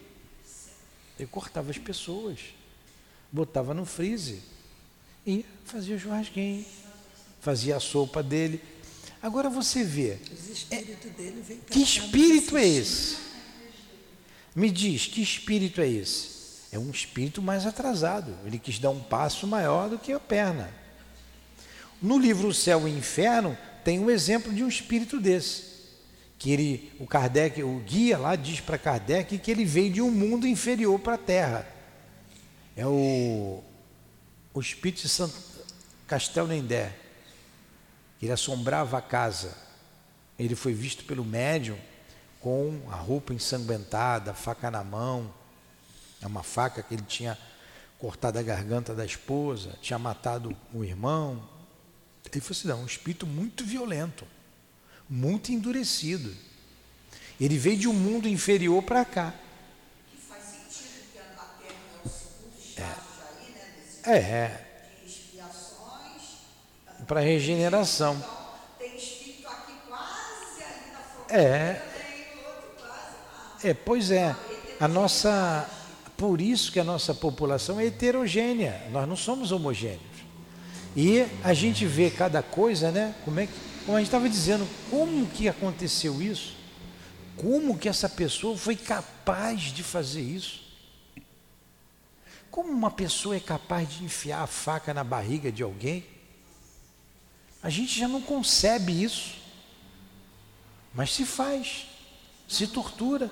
Ele 1.19 1.27
cortava 1.27 1.71
as 1.71 1.79
pessoas, 1.79 2.39
botava 3.33 3.75
no 3.75 3.85
freeze 3.85 4.43
e 5.27 5.45
fazia 5.65 5.97
o 5.97 5.99
churrasquinho, 5.99 6.65
fazia 7.41 7.77
a 7.77 7.81
sopa 7.81 8.23
dele. 8.23 8.63
Agora 9.23 9.51
você 9.51 9.83
vê. 9.83 10.19
É, 10.71 10.83
que 11.71 11.83
espírito 11.83 12.57
é 12.57 12.67
esse? 12.67 13.17
Me 14.55 14.71
diz, 14.71 15.07
que 15.07 15.23
espírito 15.23 15.81
é 15.81 15.89
esse? 15.89 16.29
É 16.73 16.79
um 16.79 16.91
espírito 16.91 17.43
mais 17.43 17.67
atrasado. 17.67 18.37
Ele 18.45 18.59
quis 18.59 18.79
dar 18.79 18.91
um 18.91 19.03
passo 19.03 19.47
maior 19.47 19.89
do 19.89 19.99
que 19.99 20.13
a 20.13 20.21
perna. 20.21 20.73
No 22.01 22.19
livro 22.19 22.49
O 22.49 22.55
Céu 22.55 22.87
e 22.87 22.93
o 22.93 22.97
Inferno 22.97 23.57
tem 23.85 23.99
um 23.99 24.11
exemplo 24.11 24.53
de 24.53 24.63
um 24.63 24.69
espírito 24.69 25.19
desse 25.19 25.70
que 26.41 26.51
ele, 26.51 26.91
o 26.99 27.07
Kardec, 27.07 27.63
o 27.63 27.81
guia 27.81 28.17
lá 28.17 28.35
diz 28.35 28.61
para 28.61 28.79
Kardec 28.79 29.39
que 29.39 29.51
ele 29.51 29.63
veio 29.63 29.93
de 29.93 30.01
um 30.01 30.11
mundo 30.11 30.47
inferior 30.47 30.99
para 30.99 31.15
a 31.17 31.19
Terra. 31.19 31.69
É 32.75 32.87
o, 32.87 33.63
o 34.55 34.59
espírito 34.59 35.03
de 35.03 35.09
Santo 35.11 35.35
Castel 36.07 36.47
Nendé, 36.47 36.97
que 38.19 38.25
ele 38.25 38.33
assombrava 38.33 38.97
a 38.97 39.03
casa. 39.03 39.55
Ele 40.39 40.55
foi 40.55 40.73
visto 40.73 41.05
pelo 41.05 41.27
médium 41.27 41.77
com 42.41 42.89
a 42.91 42.97
roupa 42.97 43.35
ensanguentada, 43.35 44.31
a 44.31 44.35
faca 44.35 44.71
na 44.71 44.83
mão, 44.83 45.31
é 46.23 46.27
uma 46.27 46.43
faca 46.43 46.83
que 46.83 46.95
ele 46.95 47.05
tinha 47.07 47.37
cortado 47.99 48.39
a 48.39 48.43
garganta 48.43 48.95
da 48.95 49.05
esposa, 49.05 49.79
tinha 49.83 49.99
matado 49.99 50.57
o 50.73 50.83
irmão. 50.83 51.47
Ele 52.33 52.41
falou 52.41 52.59
assim, 52.59 52.69
não, 52.69 52.83
um 52.83 52.87
espírito 52.87 53.27
muito 53.27 53.63
violento 53.63 54.25
muito 55.11 55.51
endurecido. 55.51 56.33
Ele 57.41 57.59
veio 57.59 57.77
de 57.77 57.89
um 57.89 57.93
mundo 57.93 58.29
inferior 58.29 58.81
para 58.83 59.05
cá. 59.05 59.35
Que 60.11 60.17
faz 60.19 60.45
sentido 60.45 61.13
que 61.13 61.19
a 61.19 61.23
Terra 61.23 61.75
é 62.05 62.07
o 62.07 62.09
segundo 62.09 62.59
estágio 62.59 62.93
é. 63.25 63.43
aí, 63.43 63.53
né? 63.53 63.69
Desse 63.77 64.09
é. 64.09 64.67
De 65.03 65.11
expiações. 65.11 66.23
Para 67.09 67.21
regeneração. 67.21 68.15
Então, 68.15 68.51
tem 68.79 68.97
espírito 68.97 69.49
aqui 69.49 69.73
quase 69.89 70.63
ali 70.63 70.93
na 70.93 70.99
fronteira, 71.01 71.43
é. 71.43 71.75
tem 71.75 72.47
outro 72.47 72.71
quase 72.79 73.17
lá. 73.35 73.59
É, 73.65 73.75
pois 73.75 74.11
é. 74.13 74.37
A 74.79 74.87
nossa. 74.87 75.69
Por 76.17 76.41
isso 76.41 76.71
que 76.71 76.79
a 76.79 76.85
nossa 76.85 77.15
população 77.15 77.81
é 77.81 77.87
heterogênea. 77.87 78.87
Nós 78.93 79.09
não 79.09 79.17
somos 79.17 79.51
homogêneos. 79.51 80.03
E 80.95 81.25
a 81.43 81.55
gente 81.55 81.87
vê 81.87 82.11
cada 82.11 82.43
coisa, 82.43 82.93
né? 82.93 83.15
Como 83.25 83.41
é 83.41 83.47
que 83.47 83.70
como 83.85 83.97
a 83.97 84.01
gente 84.01 84.09
estava 84.09 84.29
dizendo, 84.29 84.69
como 84.91 85.27
que 85.27 85.49
aconteceu 85.49 86.21
isso? 86.21 86.57
Como 87.37 87.79
que 87.79 87.89
essa 87.89 88.09
pessoa 88.09 88.57
foi 88.57 88.77
capaz 88.77 89.73
de 89.73 89.83
fazer 89.83 90.21
isso? 90.21 90.61
Como 92.51 92.71
uma 92.71 92.91
pessoa 92.91 93.37
é 93.37 93.41
capaz 93.41 93.89
de 93.89 94.05
enfiar 94.05 94.43
a 94.43 94.47
faca 94.47 94.93
na 94.93 95.05
barriga 95.05 95.51
de 95.51 95.63
alguém? 95.63 96.05
A 97.63 97.71
gente 97.71 97.99
já 97.99 98.09
não 98.09 98.21
concebe 98.21 99.03
isso, 99.03 99.37
mas 100.95 101.13
se 101.13 101.25
faz, 101.25 101.87
se 102.49 102.67
tortura. 102.67 103.31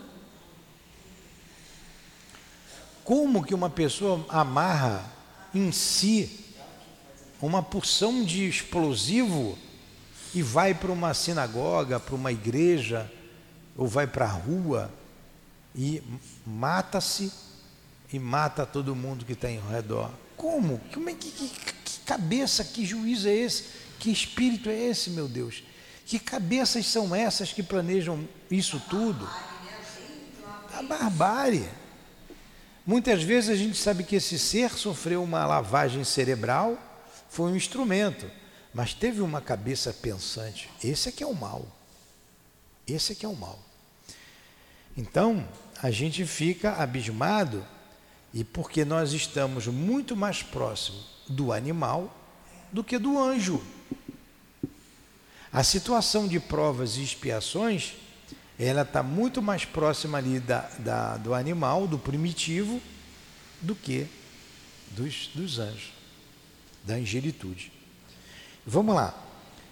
Como 3.04 3.44
que 3.44 3.54
uma 3.54 3.70
pessoa 3.70 4.24
amarra 4.28 5.10
em 5.54 5.72
si 5.72 6.44
uma 7.40 7.62
porção 7.62 8.24
de 8.24 8.48
explosivo 8.48 9.58
e 10.34 10.42
vai 10.42 10.74
para 10.74 10.92
uma 10.92 11.14
sinagoga, 11.14 11.98
para 11.98 12.14
uma 12.14 12.30
igreja, 12.30 13.10
ou 13.76 13.86
vai 13.86 14.06
para 14.06 14.24
a 14.24 14.28
rua 14.28 14.90
e 15.74 16.02
mata-se 16.46 17.32
e 18.12 18.18
mata 18.18 18.66
todo 18.66 18.96
mundo 18.96 19.24
que 19.24 19.32
está 19.32 19.48
ao 19.48 19.68
redor. 19.70 20.10
Como? 20.36 20.80
Como 20.92 21.08
é 21.08 21.14
que, 21.14 21.30
que, 21.30 21.48
que 21.48 22.00
cabeça, 22.00 22.64
que 22.64 22.84
juízo 22.84 23.28
é 23.28 23.34
esse? 23.34 23.64
Que 23.98 24.10
espírito 24.10 24.68
é 24.68 24.74
esse, 24.74 25.10
meu 25.10 25.28
Deus? 25.28 25.62
Que 26.06 26.18
cabeças 26.18 26.86
são 26.86 27.14
essas 27.14 27.52
que 27.52 27.62
planejam 27.62 28.26
isso 28.50 28.80
tudo? 28.88 29.28
A 30.74 30.82
barbárie. 30.82 31.68
Muitas 32.86 33.22
vezes 33.22 33.50
a 33.50 33.56
gente 33.56 33.76
sabe 33.76 34.04
que 34.04 34.16
esse 34.16 34.38
ser 34.38 34.70
sofreu 34.72 35.22
uma 35.22 35.44
lavagem 35.44 36.02
cerebral, 36.04 36.78
foi 37.28 37.50
um 37.52 37.56
instrumento 37.56 38.26
mas 38.78 38.94
teve 38.94 39.20
uma 39.20 39.40
cabeça 39.40 39.92
pensante. 39.92 40.70
Esse 40.84 41.08
é 41.08 41.12
que 41.12 41.24
é 41.24 41.26
o 41.26 41.34
mal. 41.34 41.66
Esse 42.86 43.10
é 43.10 43.14
que 43.16 43.26
é 43.26 43.28
o 43.28 43.34
mal. 43.34 43.58
Então, 44.96 45.48
a 45.82 45.90
gente 45.90 46.24
fica 46.24 46.74
abismado 46.74 47.66
e 48.32 48.44
porque 48.44 48.84
nós 48.84 49.12
estamos 49.12 49.66
muito 49.66 50.14
mais 50.14 50.44
próximo 50.44 50.96
do 51.26 51.52
animal 51.52 52.16
do 52.70 52.84
que 52.84 52.98
do 52.98 53.18
anjo. 53.18 53.60
A 55.52 55.64
situação 55.64 56.28
de 56.28 56.38
provas 56.38 56.98
e 56.98 57.02
expiações, 57.02 57.94
ela 58.56 58.82
está 58.82 59.02
muito 59.02 59.42
mais 59.42 59.64
próxima 59.64 60.18
ali 60.18 60.38
da, 60.38 60.60
da, 60.78 61.16
do 61.16 61.34
animal, 61.34 61.88
do 61.88 61.98
primitivo, 61.98 62.80
do 63.60 63.74
que 63.74 64.06
dos, 64.92 65.30
dos 65.34 65.58
anjos, 65.58 65.90
da 66.84 66.94
angelitude. 66.94 67.76
Vamos 68.70 68.94
lá. 68.94 69.14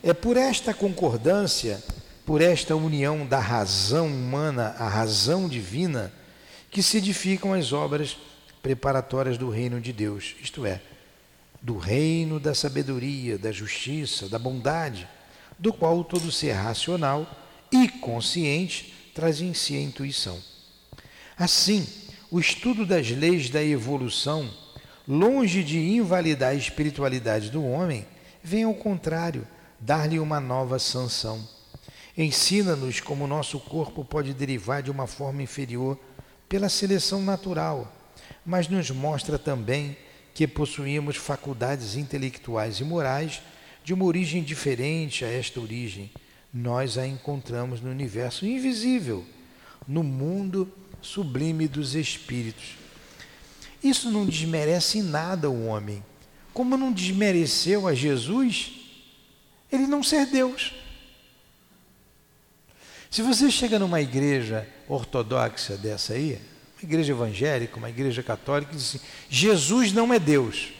É 0.02 0.14
por 0.14 0.38
esta 0.38 0.72
concordância, 0.72 1.84
por 2.24 2.40
esta 2.40 2.74
união 2.74 3.26
da 3.26 3.38
razão 3.38 4.06
humana 4.06 4.74
à 4.78 4.88
razão 4.88 5.46
divina, 5.46 6.10
que 6.70 6.82
se 6.82 6.96
edificam 6.96 7.52
as 7.52 7.74
obras 7.74 8.16
preparatórias 8.62 9.36
do 9.36 9.50
reino 9.50 9.82
de 9.82 9.92
Deus, 9.92 10.34
isto 10.42 10.64
é, 10.64 10.80
do 11.60 11.76
reino 11.76 12.40
da 12.40 12.54
sabedoria, 12.54 13.36
da 13.36 13.52
justiça, 13.52 14.30
da 14.30 14.38
bondade, 14.38 15.06
do 15.58 15.74
qual 15.74 16.02
todo 16.02 16.32
ser 16.32 16.52
racional 16.52 17.30
e 17.70 17.88
consciente 17.88 18.94
traz 19.14 19.42
em 19.42 19.52
si 19.52 19.76
a 19.76 19.80
intuição. 19.82 20.38
Assim, 21.36 21.86
o 22.30 22.40
estudo 22.40 22.86
das 22.86 23.10
leis 23.10 23.50
da 23.50 23.62
evolução, 23.62 24.50
longe 25.06 25.62
de 25.62 25.78
invalidar 25.78 26.52
a 26.52 26.54
espiritualidade 26.54 27.50
do 27.50 27.62
homem, 27.62 28.06
vem 28.46 28.62
ao 28.62 28.74
contrário, 28.74 29.44
dar-lhe 29.80 30.20
uma 30.20 30.38
nova 30.38 30.78
sanção. 30.78 31.44
Ensina-nos 32.16 33.00
como 33.00 33.26
nosso 33.26 33.58
corpo 33.58 34.04
pode 34.04 34.32
derivar 34.32 34.84
de 34.84 34.90
uma 34.90 35.08
forma 35.08 35.42
inferior 35.42 35.98
pela 36.48 36.68
seleção 36.68 37.20
natural, 37.20 37.92
mas 38.44 38.68
nos 38.68 38.88
mostra 38.92 39.36
também 39.36 39.96
que 40.32 40.46
possuímos 40.46 41.16
faculdades 41.16 41.96
intelectuais 41.96 42.78
e 42.78 42.84
morais 42.84 43.42
de 43.82 43.92
uma 43.92 44.04
origem 44.04 44.44
diferente 44.44 45.24
a 45.24 45.28
esta 45.28 45.60
origem, 45.60 46.12
nós 46.54 46.96
a 46.96 47.04
encontramos 47.04 47.80
no 47.80 47.90
universo 47.90 48.46
invisível, 48.46 49.24
no 49.88 50.04
mundo 50.04 50.72
sublime 51.02 51.66
dos 51.66 51.96
espíritos. 51.96 52.76
Isso 53.82 54.08
não 54.08 54.24
desmerece 54.24 54.98
em 54.98 55.02
nada 55.02 55.50
o 55.50 55.66
homem, 55.66 56.00
como 56.56 56.74
não 56.74 56.90
desmereceu 56.90 57.86
a 57.86 57.92
Jesus 57.92 58.72
ele 59.70 59.86
não 59.86 60.02
ser 60.02 60.24
Deus. 60.24 60.72
Se 63.10 63.20
você 63.20 63.50
chega 63.50 63.78
numa 63.78 64.00
igreja 64.00 64.66
ortodoxa 64.88 65.76
dessa 65.76 66.14
aí, 66.14 66.40
uma 66.78 66.82
igreja 66.82 67.12
evangélica, 67.12 67.76
uma 67.76 67.90
igreja 67.90 68.22
católica, 68.22 68.72
e 68.72 68.76
diz 68.76 68.88
assim: 68.88 69.00
Jesus 69.28 69.92
não 69.92 70.14
é 70.14 70.18
Deus. 70.18 70.72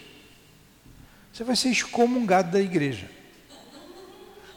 Você 1.30 1.44
vai 1.44 1.54
ser 1.54 1.68
excomungado 1.68 2.52
da 2.52 2.60
igreja. 2.60 3.10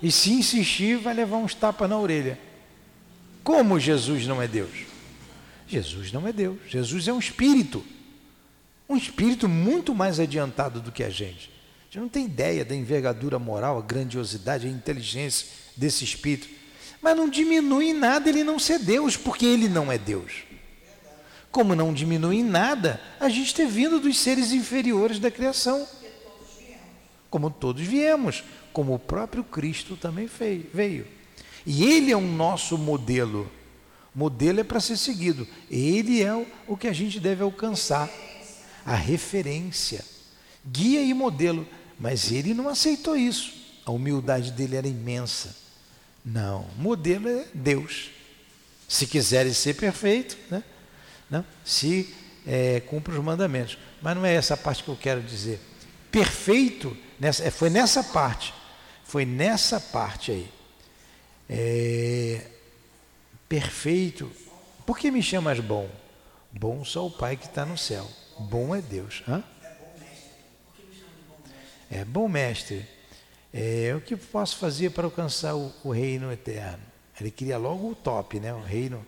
E 0.01 0.09
se 0.09 0.31
insistir, 0.31 0.97
vai 0.99 1.13
levar 1.13 1.35
uns 1.35 1.53
tapas 1.53 1.89
na 1.89 1.99
orelha. 1.99 2.39
Como 3.43 3.77
Jesus 3.77 4.25
não 4.25 4.41
é 4.41 4.47
Deus? 4.47 4.85
Jesus 5.67 6.13
não 6.13 6.25
é 6.25 6.31
Deus. 6.31 6.59
Jesus 6.69 7.09
é 7.09 7.11
um 7.11 7.19
espírito. 7.19 7.83
Um 8.89 8.97
espírito 8.97 9.47
muito 9.47 9.93
mais 9.93 10.19
adiantado 10.19 10.81
do 10.81 10.91
que 10.91 11.03
a 11.03 11.11
gente. 11.11 11.51
A 11.81 11.85
gente 11.85 11.99
não 11.99 12.09
tem 12.09 12.25
ideia 12.25 12.65
da 12.65 12.75
envergadura 12.75 13.37
moral, 13.37 13.77
a 13.77 13.81
grandiosidade, 13.81 14.65
a 14.65 14.69
inteligência 14.69 15.47
desse 15.77 16.03
espírito. 16.03 16.49
Mas 16.99 17.15
não 17.15 17.29
diminui 17.29 17.89
em 17.89 17.93
nada 17.93 18.27
ele 18.27 18.43
não 18.43 18.57
ser 18.57 18.79
Deus, 18.79 19.15
porque 19.15 19.45
ele 19.45 19.69
não 19.69 19.91
é 19.91 19.97
Deus. 19.97 20.43
Como 21.51 21.75
não 21.75 21.93
diminui 21.93 22.37
em 22.37 22.43
nada 22.43 22.99
a 23.19 23.29
gente 23.29 23.53
ter 23.53 23.67
vindo 23.67 23.99
dos 23.99 24.17
seres 24.17 24.51
inferiores 24.51 25.19
da 25.19 25.29
criação. 25.29 25.87
Como 27.29 27.51
todos 27.51 27.83
viemos, 27.83 28.43
como 28.73 28.95
o 28.95 28.99
próprio 28.99 29.43
Cristo 29.43 29.95
também 29.95 30.27
veio. 30.73 31.07
E 31.63 31.85
ele 31.85 32.11
é 32.11 32.17
o 32.17 32.21
nosso 32.21 32.75
modelo. 32.75 33.51
Modelo 34.15 34.59
é 34.59 34.63
para 34.63 34.79
ser 34.79 34.97
seguido. 34.97 35.47
Ele 35.69 36.23
é 36.23 36.33
o 36.67 36.75
que 36.75 36.87
a 36.87 36.93
gente 36.93 37.19
deve 37.19 37.43
alcançar. 37.43 38.09
A 38.89 38.95
referência. 38.95 40.03
Guia 40.65 41.01
e 41.01 41.13
modelo. 41.13 41.67
Mas 41.99 42.31
ele 42.31 42.53
não 42.53 42.67
aceitou 42.67 43.15
isso. 43.15 43.53
A 43.85 43.91
humildade 43.91 44.51
dele 44.51 44.75
era 44.75 44.87
imensa. 44.87 45.55
Não, 46.25 46.65
modelo 46.77 47.27
é 47.27 47.45
Deus. 47.53 48.11
Se 48.87 49.05
quiserem 49.05 49.53
ser 49.53 49.75
perfeito, 49.75 50.37
né? 50.49 50.63
Não? 51.29 51.45
se 51.63 52.13
é, 52.45 52.79
cumpre 52.81 53.13
os 53.13 53.23
mandamentos. 53.23 53.77
Mas 54.01 54.15
não 54.15 54.25
é 54.25 54.33
essa 54.33 54.57
parte 54.57 54.83
que 54.83 54.89
eu 54.89 54.95
quero 54.95 55.21
dizer. 55.21 55.59
Perfeito, 56.11 56.97
nessa, 57.19 57.43
é, 57.43 57.51
foi 57.51 57.69
nessa 57.69 58.03
parte, 58.03 58.53
foi 59.03 59.25
nessa 59.25 59.79
parte 59.79 60.31
aí. 60.31 60.51
É, 61.47 62.47
perfeito. 63.47 64.31
Por 64.85 64.97
que 64.97 65.11
me 65.11 65.21
chamas 65.21 65.59
bom? 65.59 65.89
Bom 66.51 66.83
só 66.83 67.05
o 67.05 67.11
Pai 67.11 67.35
que 67.37 67.45
está 67.45 67.65
no 67.65 67.77
céu. 67.77 68.09
Bom 68.39 68.75
é 68.75 68.81
Deus. 68.81 69.23
Hã? 69.27 69.43
É 71.91 72.05
bom 72.05 72.27
mestre. 72.27 72.87
É, 73.53 73.93
o 73.95 74.01
que 74.01 74.15
posso 74.15 74.57
fazer 74.57 74.91
para 74.91 75.05
alcançar 75.05 75.55
o, 75.55 75.73
o 75.83 75.91
reino 75.91 76.31
eterno? 76.31 76.83
Ele 77.19 77.31
queria 77.31 77.57
logo 77.57 77.91
o 77.91 77.95
top, 77.95 78.39
né? 78.39 78.53
O 78.53 78.61
reino 78.61 79.05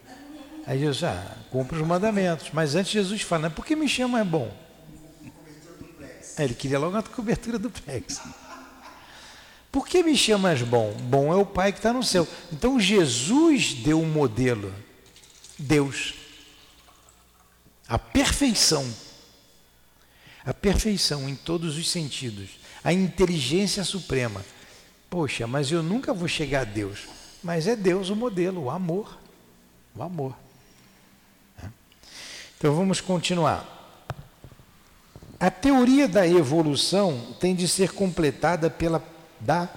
Aí 0.65 0.79
Jesus, 0.79 1.03
ah, 1.03 1.37
cumpre 1.49 1.77
os 1.77 1.87
mandamentos. 1.87 2.49
Mas 2.53 2.75
antes 2.75 2.91
Jesus 2.91 3.21
fala, 3.21 3.49
por 3.49 3.65
que 3.65 3.75
me 3.75 3.87
chama 3.87 4.19
é 4.19 4.23
bom? 4.23 4.51
É, 6.37 6.43
ele 6.43 6.53
queria 6.53 6.79
logo 6.79 6.95
a 6.97 7.03
cobertura 7.03 7.57
do 7.57 7.69
plex. 7.69 8.21
Por 9.71 9.87
que 9.87 10.03
me 10.03 10.15
chamas 10.17 10.61
bom? 10.61 10.93
Bom 10.93 11.31
é 11.31 11.35
o 11.35 11.45
Pai 11.45 11.71
que 11.71 11.79
está 11.79 11.93
no 11.93 12.03
céu. 12.03 12.27
Então 12.51 12.79
Jesus 12.79 13.73
deu 13.73 13.99
um 14.01 14.05
modelo. 14.05 14.73
Deus. 15.57 16.13
A 17.87 17.97
perfeição. 17.97 18.85
A 20.45 20.53
perfeição 20.53 21.29
em 21.29 21.35
todos 21.35 21.77
os 21.77 21.89
sentidos. 21.89 22.49
A 22.83 22.91
inteligência 22.91 23.83
suprema. 23.83 24.43
Poxa, 25.09 25.45
mas 25.45 25.71
eu 25.71 25.83
nunca 25.83 26.13
vou 26.13 26.27
chegar 26.27 26.61
a 26.61 26.65
Deus. 26.65 27.07
Mas 27.43 27.67
é 27.67 27.75
Deus 27.75 28.09
o 28.09 28.15
modelo, 28.15 28.63
o 28.63 28.69
amor. 28.69 29.17
O 29.95 30.01
amor. 30.01 30.35
Então 32.57 32.75
vamos 32.75 33.01
continuar. 33.01 33.79
A 35.39 35.49
teoria 35.49 36.07
da 36.07 36.27
evolução 36.27 37.35
tem 37.39 37.55
de 37.55 37.67
ser 37.67 37.91
completada 37.93 38.69
pela 38.69 39.03
da 39.39 39.67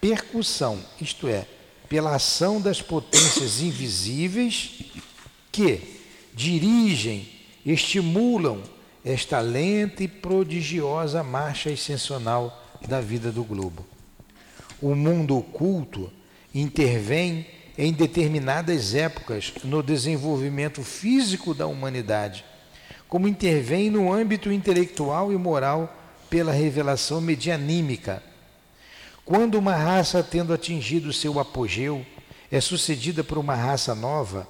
percussão, 0.00 0.80
isto 1.00 1.26
é, 1.26 1.46
pela 1.88 2.14
ação 2.14 2.60
das 2.60 2.80
potências 2.80 3.60
invisíveis 3.60 4.82
que 5.50 6.00
dirigem, 6.32 7.28
estimulam 7.66 8.62
esta 9.04 9.40
lenta 9.40 10.02
e 10.02 10.08
prodigiosa 10.08 11.22
marcha 11.22 11.70
ascensional 11.70 12.62
da 12.86 13.00
vida 13.00 13.32
do 13.32 13.42
globo. 13.44 13.84
O 14.80 14.94
mundo 14.94 15.36
oculto 15.36 16.10
intervém 16.54 17.46
em 17.76 17.92
determinadas 17.92 18.94
épocas 18.94 19.52
no 19.64 19.82
desenvolvimento 19.82 20.82
físico 20.82 21.54
da 21.54 21.66
humanidade, 21.66 22.44
como 23.08 23.28
intervém 23.28 23.90
no 23.90 24.12
âmbito 24.12 24.52
intelectual 24.52 25.32
e 25.32 25.36
moral 25.36 25.96
pela 26.28 26.52
revelação 26.52 27.20
medianímica. 27.20 28.22
Quando 29.24 29.56
uma 29.56 29.74
raça, 29.74 30.22
tendo 30.22 30.52
atingido 30.52 31.12
seu 31.12 31.38
apogeu, 31.38 32.04
é 32.50 32.60
sucedida 32.60 33.22
por 33.22 33.38
uma 33.38 33.54
raça 33.54 33.94
nova, 33.94 34.46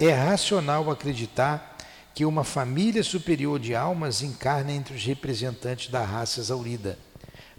é 0.00 0.10
racional 0.10 0.90
acreditar 0.90 1.73
que 2.14 2.24
uma 2.24 2.44
família 2.44 3.02
superior 3.02 3.58
de 3.58 3.74
almas 3.74 4.22
encarna 4.22 4.72
entre 4.72 4.94
os 4.94 5.04
representantes 5.04 5.90
da 5.90 6.04
raça 6.04 6.40
exaurida, 6.40 6.98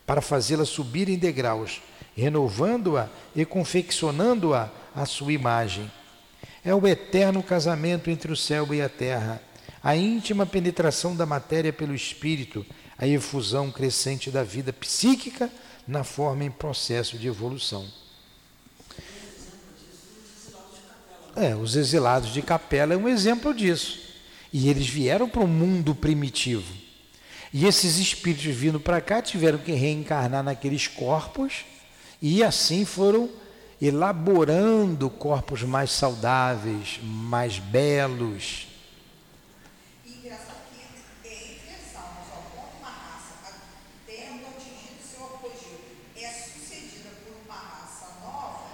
para 0.06 0.22
fazê-la 0.22 0.66
subir 0.66 1.10
em 1.10 1.18
degraus 1.18 1.82
renovando-a 2.16 3.10
e 3.36 3.46
confeccionando-a 3.46 4.72
à 4.96 5.06
sua 5.06 5.34
imagem. 5.34 5.92
É 6.64 6.74
o 6.74 6.88
eterno 6.88 7.44
casamento 7.44 8.10
entre 8.10 8.32
o 8.32 8.36
céu 8.36 8.74
e 8.74 8.82
a 8.82 8.90
terra, 8.90 9.42
a 9.84 9.96
íntima 9.96 10.46
penetração 10.46 11.16
da 11.16 11.26
matéria 11.26 11.74
pelo 11.74 11.94
espírito, 11.94 12.66
a 12.98 13.06
efusão 13.06 13.70
crescente 13.70 14.32
da 14.32 14.44
vida 14.44 14.72
psíquica 14.72 15.52
na 15.88 16.04
forma 16.04 16.46
em 16.46 16.50
processo 16.50 17.18
de 17.18 17.28
evolução. 17.28 17.86
É, 21.36 21.54
os 21.54 21.76
exilados 21.76 22.34
de 22.34 22.42
capela 22.42 22.94
é 22.94 22.98
um 22.98 23.10
exemplo 23.10 23.54
disso. 23.54 24.05
E 24.58 24.70
eles 24.70 24.88
vieram 24.88 25.28
para 25.28 25.44
o 25.44 25.48
mundo 25.50 25.94
primitivo. 25.94 26.74
E 27.52 27.66
esses 27.66 27.98
espíritos 27.98 28.46
vindo 28.56 28.80
para 28.80 29.02
cá 29.02 29.22
tiveram 29.22 29.58
que 29.58 29.74
reencarnar 29.74 30.42
naqueles 30.42 30.88
corpos 30.88 31.66
e 32.22 32.42
assim 32.42 32.86
foram 32.86 33.30
elaborando 33.82 35.10
corpos 35.10 35.64
mais 35.64 35.92
saudáveis, 35.92 37.02
mais 37.04 37.60
belos. 37.60 38.68
E 40.06 40.14
engraçado 40.14 40.62
que 40.72 40.80
entre 41.28 41.70
as 41.74 41.94
almas, 41.94 42.26
uma 42.80 42.90
raça, 42.90 43.60
tendo 44.08 44.48
atingido 44.48 45.04
seu 45.04 45.26
apogeu, 45.26 45.82
é 46.16 46.30
sucedida 46.30 47.10
por 47.26 47.34
uma 47.46 47.60
raça 47.60 48.08
nova, 48.22 48.70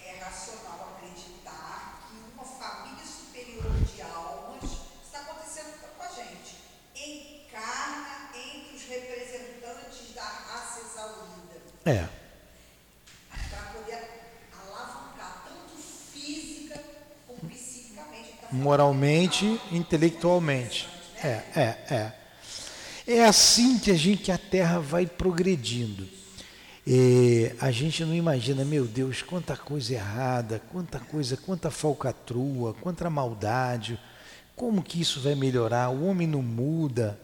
é 0.00 0.24
racional 0.24 0.96
acreditar 0.96 2.08
que 2.08 2.16
uma 2.32 2.44
família 2.44 3.04
superior 3.04 3.72
de 3.92 4.00
almas 4.02 4.70
está 5.04 5.20
acontecendo 5.20 5.78
com 5.96 6.02
a 6.02 6.08
gente. 6.08 6.56
Encarna 6.94 8.30
entre 8.34 8.76
os 8.76 8.82
representantes 8.82 10.14
da 10.14 10.22
raça 10.22 10.80
É. 11.86 12.08
moralmente, 18.54 19.60
intelectualmente. 19.72 20.88
É, 21.22 21.42
é, 21.56 21.78
é. 21.90 22.12
É 23.06 23.24
assim 23.24 23.78
que 23.78 23.90
a 23.90 23.96
gente 23.96 24.22
que 24.22 24.32
a 24.32 24.38
Terra 24.38 24.78
vai 24.78 25.06
progredindo. 25.06 26.08
E 26.86 27.50
a 27.60 27.70
gente 27.70 28.04
não 28.04 28.14
imagina, 28.14 28.64
meu 28.64 28.86
Deus, 28.86 29.22
quanta 29.22 29.56
coisa 29.56 29.94
errada, 29.94 30.62
quanta 30.70 31.00
coisa, 31.00 31.36
quanta 31.36 31.70
falcatrua, 31.70 32.74
quanta 32.74 33.08
maldade. 33.10 33.98
Como 34.54 34.82
que 34.82 35.00
isso 35.00 35.20
vai 35.20 35.34
melhorar? 35.34 35.90
O 35.90 36.06
homem 36.06 36.26
não 36.26 36.42
muda. 36.42 37.18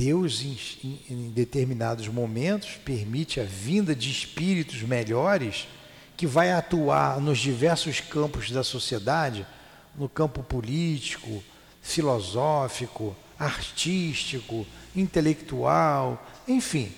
Deus, 0.00 0.42
em, 0.82 0.98
em 1.10 1.28
determinados 1.28 2.08
momentos, 2.08 2.70
permite 2.82 3.38
a 3.38 3.44
vinda 3.44 3.94
de 3.94 4.10
espíritos 4.10 4.80
melhores 4.80 5.68
que 6.16 6.26
vai 6.26 6.50
atuar 6.52 7.20
nos 7.20 7.38
diversos 7.38 8.00
campos 8.00 8.50
da 8.50 8.64
sociedade 8.64 9.46
no 9.94 10.08
campo 10.08 10.42
político, 10.42 11.44
filosófico, 11.82 13.14
artístico, 13.38 14.66
intelectual, 14.96 16.26
enfim, 16.48 16.90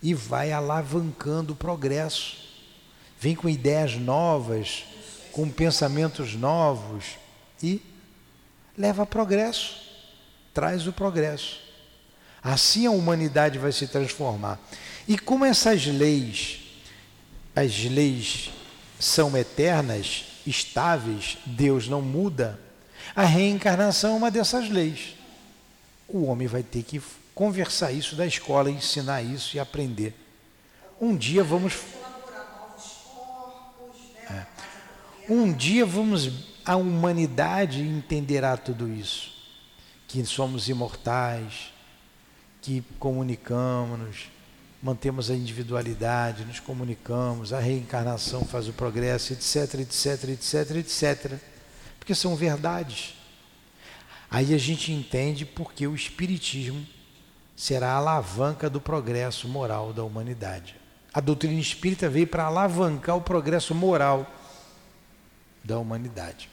e 0.00 0.14
vai 0.14 0.52
alavancando 0.52 1.52
o 1.52 1.56
progresso. 1.56 2.36
Vem 3.18 3.34
com 3.34 3.48
ideias 3.48 3.96
novas, 3.96 4.84
com 5.32 5.50
pensamentos 5.50 6.34
novos 6.36 7.18
e 7.60 7.82
leva 8.78 9.04
progresso, 9.04 9.80
traz 10.54 10.86
o 10.86 10.92
progresso. 10.92 11.65
Assim 12.46 12.86
a 12.86 12.92
humanidade 12.92 13.58
vai 13.58 13.72
se 13.72 13.88
transformar. 13.88 14.60
E 15.08 15.18
como 15.18 15.44
essas 15.44 15.84
leis, 15.84 16.60
as 17.56 17.82
leis 17.82 18.52
são 19.00 19.36
eternas, 19.36 20.26
estáveis, 20.46 21.38
Deus 21.44 21.88
não 21.88 22.00
muda, 22.00 22.56
a 23.16 23.24
reencarnação 23.24 24.12
é 24.12 24.16
uma 24.16 24.30
dessas 24.30 24.70
leis. 24.70 25.16
O 26.06 26.26
homem 26.26 26.46
vai 26.46 26.62
ter 26.62 26.84
que 26.84 27.02
conversar 27.34 27.90
isso 27.90 28.14
da 28.14 28.24
escola, 28.24 28.70
ensinar 28.70 29.22
isso 29.22 29.56
e 29.56 29.58
aprender. 29.58 30.14
Um 31.00 31.16
dia 31.16 31.42
vamos. 31.42 31.74
É. 34.30 34.46
Um 35.28 35.52
dia 35.52 35.84
vamos. 35.84 36.30
A 36.64 36.76
humanidade 36.76 37.82
entenderá 37.82 38.56
tudo 38.56 38.88
isso. 38.88 39.34
Que 40.06 40.24
somos 40.24 40.68
imortais, 40.68 41.74
que 42.66 42.82
comunicamos, 42.98 44.26
mantemos 44.82 45.30
a 45.30 45.36
individualidade, 45.36 46.44
nos 46.44 46.58
comunicamos, 46.58 47.52
a 47.52 47.60
reencarnação 47.60 48.44
faz 48.44 48.66
o 48.66 48.72
progresso, 48.72 49.32
etc, 49.32 49.74
etc, 49.74 50.30
etc, 50.30 50.70
etc. 50.78 51.40
Porque 51.96 52.12
são 52.12 52.34
verdades. 52.34 53.14
Aí 54.28 54.52
a 54.52 54.58
gente 54.58 54.90
entende 54.90 55.46
porque 55.46 55.86
o 55.86 55.94
Espiritismo 55.94 56.84
será 57.54 57.92
a 57.92 57.98
alavanca 57.98 58.68
do 58.68 58.80
progresso 58.80 59.48
moral 59.48 59.92
da 59.92 60.02
humanidade. 60.02 60.74
A 61.14 61.20
doutrina 61.20 61.60
espírita 61.60 62.08
veio 62.08 62.26
para 62.26 62.46
alavancar 62.46 63.16
o 63.16 63.22
progresso 63.22 63.76
moral 63.76 64.28
da 65.62 65.78
humanidade. 65.78 66.50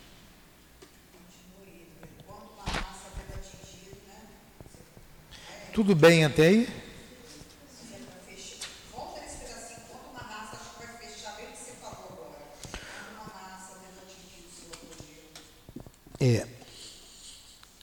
Tudo 5.73 5.95
bem 5.95 6.23
até 6.23 6.49
aí? 6.49 6.69
É. 16.19 16.47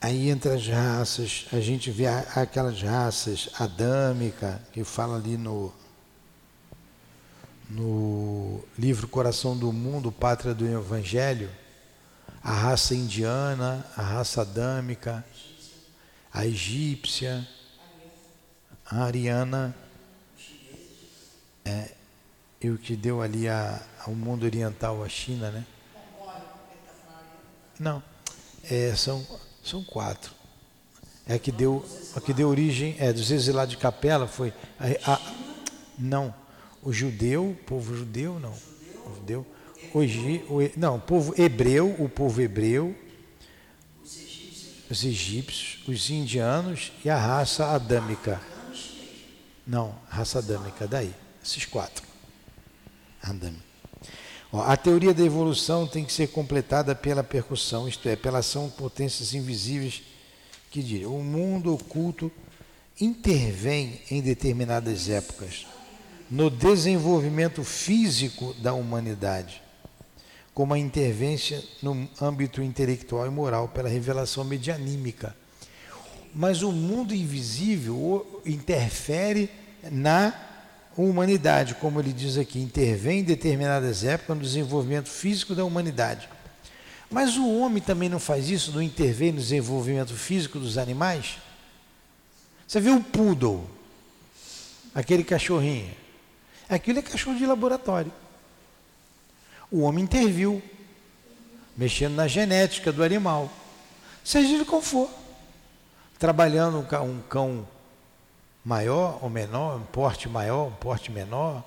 Aí 0.01 0.30
entre 0.30 0.53
as 0.53 0.68
raças, 0.68 1.47
a 1.53 1.59
gente 1.59 1.91
vê 1.91 2.07
aquelas 2.07 2.80
raças 2.80 3.51
adâmica, 3.59 4.62
que 4.72 4.84
fala 4.84 5.16
ali 5.16 5.36
no, 5.36 5.72
no 7.68 8.64
livro 8.78 9.09
Coração 9.09 9.59
do 9.59 9.72
Mundo, 9.72 10.12
Pátria 10.12 10.55
do 10.55 10.64
Evangelho, 10.64 11.51
a 12.41 12.53
raça 12.53 12.95
indiana, 12.95 13.84
a 13.97 14.03
raça 14.03 14.43
adâmica, 14.43 15.24
a 16.32 16.47
egípcia, 16.47 17.45
a 18.91 19.05
ariana, 19.05 19.74
é, 21.64 21.93
e 22.61 22.68
o 22.68 22.76
que 22.76 22.97
deu 22.97 23.22
ali 23.22 23.49
a, 23.49 23.80
ao 24.05 24.14
mundo 24.14 24.45
oriental, 24.45 25.05
a 25.05 25.09
China, 25.09 25.51
né? 25.51 25.64
Não. 27.78 28.03
É, 28.68 28.95
são, 28.95 29.24
são 29.64 29.82
quatro. 29.84 30.32
É 31.26 31.38
que 31.38 31.53
deu, 31.53 31.84
a 32.16 32.20
que 32.20 32.34
deu 32.34 32.49
origem, 32.49 32.97
é, 32.99 33.12
dos 33.12 33.30
exilados 33.30 33.70
de 33.74 33.80
capela 33.80 34.26
foi. 34.26 34.53
A, 34.78 35.12
a, 35.12 35.20
não, 35.97 36.34
o 36.82 36.93
judeu, 36.93 37.57
povo 37.66 37.97
judeu, 37.97 38.41
não. 38.41 38.53
O 39.07 39.14
judeu, 39.14 39.47
hoje, 39.95 40.45
o, 40.49 40.59
não, 40.76 40.97
o 40.97 41.01
povo 41.01 41.41
hebreu, 41.41 41.95
o 41.99 42.09
povo 42.09 42.43
hebreu, 42.43 42.95
os 44.91 45.05
egípcios, 45.05 45.86
os 45.86 46.11
indianos 46.11 46.93
e 47.05 47.09
a 47.09 47.16
raça 47.16 47.66
adâmica. 47.66 48.41
Não, 49.66 49.94
raça 50.08 50.38
adâmica, 50.38 50.86
daí, 50.86 51.14
esses 51.42 51.64
quatro. 51.64 52.04
Adâmica. 53.22 53.70
A 54.52 54.76
teoria 54.76 55.14
da 55.14 55.22
evolução 55.22 55.86
tem 55.86 56.04
que 56.04 56.12
ser 56.12 56.28
completada 56.28 56.94
pela 56.94 57.22
percussão, 57.22 57.88
isto 57.88 58.08
é, 58.08 58.16
pela 58.16 58.38
ação 58.38 58.66
de 58.66 58.74
potências 58.74 59.32
invisíveis 59.32 60.02
que 60.70 60.82
dizem, 60.82 61.06
o 61.06 61.22
mundo 61.22 61.74
oculto 61.74 62.32
intervém 63.00 64.00
em 64.11 64.20
determinadas 64.20 65.08
épocas 65.08 65.66
no 66.30 66.48
desenvolvimento 66.48 67.64
físico 67.64 68.54
da 68.54 68.72
humanidade, 68.72 69.61
como 70.54 70.72
a 70.72 70.78
intervência 70.78 71.62
no 71.82 72.08
âmbito 72.20 72.62
intelectual 72.62 73.26
e 73.26 73.30
moral 73.30 73.68
pela 73.68 73.88
revelação 73.88 74.44
medianímica. 74.44 75.34
Mas 76.35 76.62
o 76.62 76.70
mundo 76.70 77.14
invisível 77.14 78.43
interfere 78.47 79.51
na 79.91 80.33
humanidade, 80.97 81.74
como 81.74 82.01
ele 82.01 82.12
diz 82.12 82.37
aqui, 82.37 82.61
intervém 82.61 83.20
em 83.20 83.24
determinadas 83.24 84.05
épocas 84.05 84.37
no 84.37 84.43
desenvolvimento 84.43 85.09
físico 85.09 85.55
da 85.55 85.64
humanidade. 85.64 86.28
Mas 87.11 87.37
o 87.37 87.59
homem 87.59 87.83
também 87.83 88.09
não 88.09 88.20
faz 88.20 88.49
isso, 88.49 88.72
não 88.72 88.83
intervém 88.83 89.33
no 89.33 89.41
desenvolvimento 89.41 90.14
físico 90.14 90.59
dos 90.59 90.78
animais? 90.78 91.39
Você 92.66 92.78
vê 92.81 92.91
o 92.91 93.01
poodle, 93.01 93.68
aquele 94.95 95.24
cachorrinho. 95.24 95.93
Aquilo 96.68 97.01
é 97.01 97.03
cachorro 97.03 97.37
de 97.37 97.45
laboratório. 97.45 98.12
O 99.70 99.81
homem 99.81 100.05
interviu, 100.05 100.62
mexendo 101.76 102.14
na 102.14 102.28
genética 102.28 102.93
do 102.93 103.03
animal, 103.03 103.51
seja 104.24 104.55
ele 104.55 104.64
qual 104.64 104.81
for. 104.81 105.11
Trabalhando 106.20 106.78
um 106.78 107.20
cão 107.22 107.66
maior 108.62 109.18
ou 109.22 109.30
menor, 109.30 109.78
um 109.78 109.84
porte 109.84 110.28
maior, 110.28 110.68
um 110.68 110.72
porte 110.72 111.10
menor, 111.10 111.64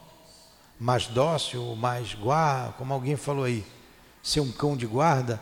mais 0.79 1.07
dócil, 1.07 1.75
mais 1.75 2.13
guarda, 2.13 2.73
como 2.73 2.93
alguém 2.93 3.15
falou 3.15 3.45
aí, 3.45 3.65
ser 4.21 4.41
um 4.41 4.51
cão 4.51 4.77
de 4.77 4.85
guarda, 4.85 5.41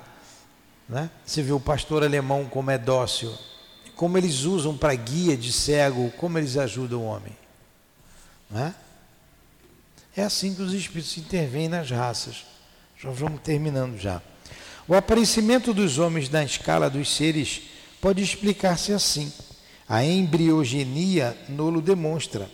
né? 0.88 1.10
Você 1.26 1.44
vê 1.44 1.52
o 1.52 1.60
pastor 1.60 2.06
alemão 2.06 2.46
como 2.46 2.72
é 2.72 2.78
dócil, 2.78 3.38
como 3.98 4.18
eles 4.18 4.46
usam 4.46 4.78
para 4.78 4.96
guia 4.96 5.36
de 5.36 5.52
cego, 5.52 6.10
como 6.12 6.38
eles 6.38 6.56
ajudam 6.56 7.00
o 7.00 7.06
homem, 7.06 7.36
né? 8.50 8.74
É 10.16 10.24
assim 10.24 10.56
que 10.56 10.62
os 10.62 10.74
espíritos 10.74 11.18
intervêm 11.18 11.68
nas 11.68 11.92
raças. 11.92 12.46
Já 12.98 13.10
vamos 13.10 13.42
terminando 13.42 13.98
já. 13.98 14.22
O 14.88 14.96
aparecimento 14.96 15.74
dos 15.74 15.98
homens 16.00 16.30
na 16.30 16.46
escala 16.46 16.90
dos 16.90 17.14
seres 17.14 17.64
pode 18.02 18.24
explicar-se 18.24 18.92
assim. 18.92 19.32
A 19.88 20.04
embriogenia 20.04 21.38
nolo 21.48 21.82
demonstra. 21.82 22.50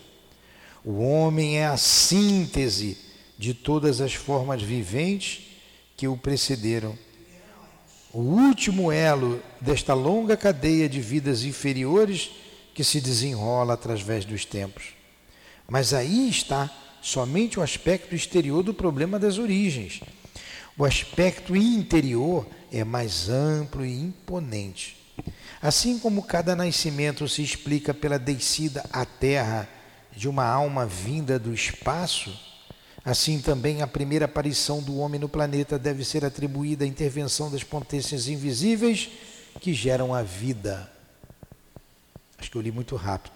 O 0.84 1.02
homem 1.02 1.58
é 1.58 1.66
a 1.66 1.78
síntese 1.78 2.98
de 3.38 3.54
todas 3.54 4.02
as 4.02 4.14
formas 4.14 4.62
viventes 4.62 5.42
que 5.96 6.08
o 6.08 6.18
precederam. 6.18 6.98
O 8.14 8.20
último 8.20 8.92
elo 8.92 9.42
desta 9.62 9.94
longa 9.94 10.36
cadeia 10.36 10.90
de 10.90 11.00
vidas 11.00 11.44
inferiores 11.44 12.32
que 12.74 12.84
se 12.84 13.00
desenrola 13.00 13.74
através 13.74 14.26
dos 14.26 14.46
tempos. 14.46 14.96
Mas 15.68 15.94
aí 15.94 16.30
está 16.30 16.72
somente 17.02 17.60
o 17.60 17.64
aspecto 17.64 18.16
exterior 18.16 18.64
do 18.64 18.74
problema 18.74 19.20
das 19.20 19.38
origens. 19.38 20.00
O 20.78 20.86
aspecto 20.86 21.56
interior 21.56 22.48
é 22.72 22.84
mais 22.84 23.30
amplo 23.30 23.86
e 23.86 23.94
imponente. 23.94 24.97
Assim 25.62 25.98
como 25.98 26.24
cada 26.24 26.56
nascimento 26.56 27.28
se 27.28 27.42
explica 27.42 27.94
pela 27.94 28.20
descida 28.20 28.86
à 28.92 29.06
terra 29.06 29.68
de 30.16 30.28
uma 30.30 30.46
alma 30.46 30.86
vinda 30.86 31.40
do 31.40 31.54
espaço, 31.54 32.38
assim 33.04 33.40
também 33.40 33.82
a 33.82 33.88
primeira 33.88 34.26
aparição 34.26 34.82
do 34.82 34.98
homem 34.98 35.20
no 35.20 35.30
planeta 35.30 35.80
deve 35.80 36.04
ser 36.04 36.26
atribuída 36.26 36.86
à 36.86 36.88
intervenção 36.88 37.50
das 37.50 37.64
potências 37.64 38.28
invisíveis 38.28 39.10
que 39.60 39.74
geram 39.74 40.14
a 40.14 40.22
vida. 40.22 40.92
Acho 42.38 42.52
que 42.52 42.58
eu 42.58 42.62
li 42.62 42.72
muito 42.72 42.96
rápido. 42.96 43.36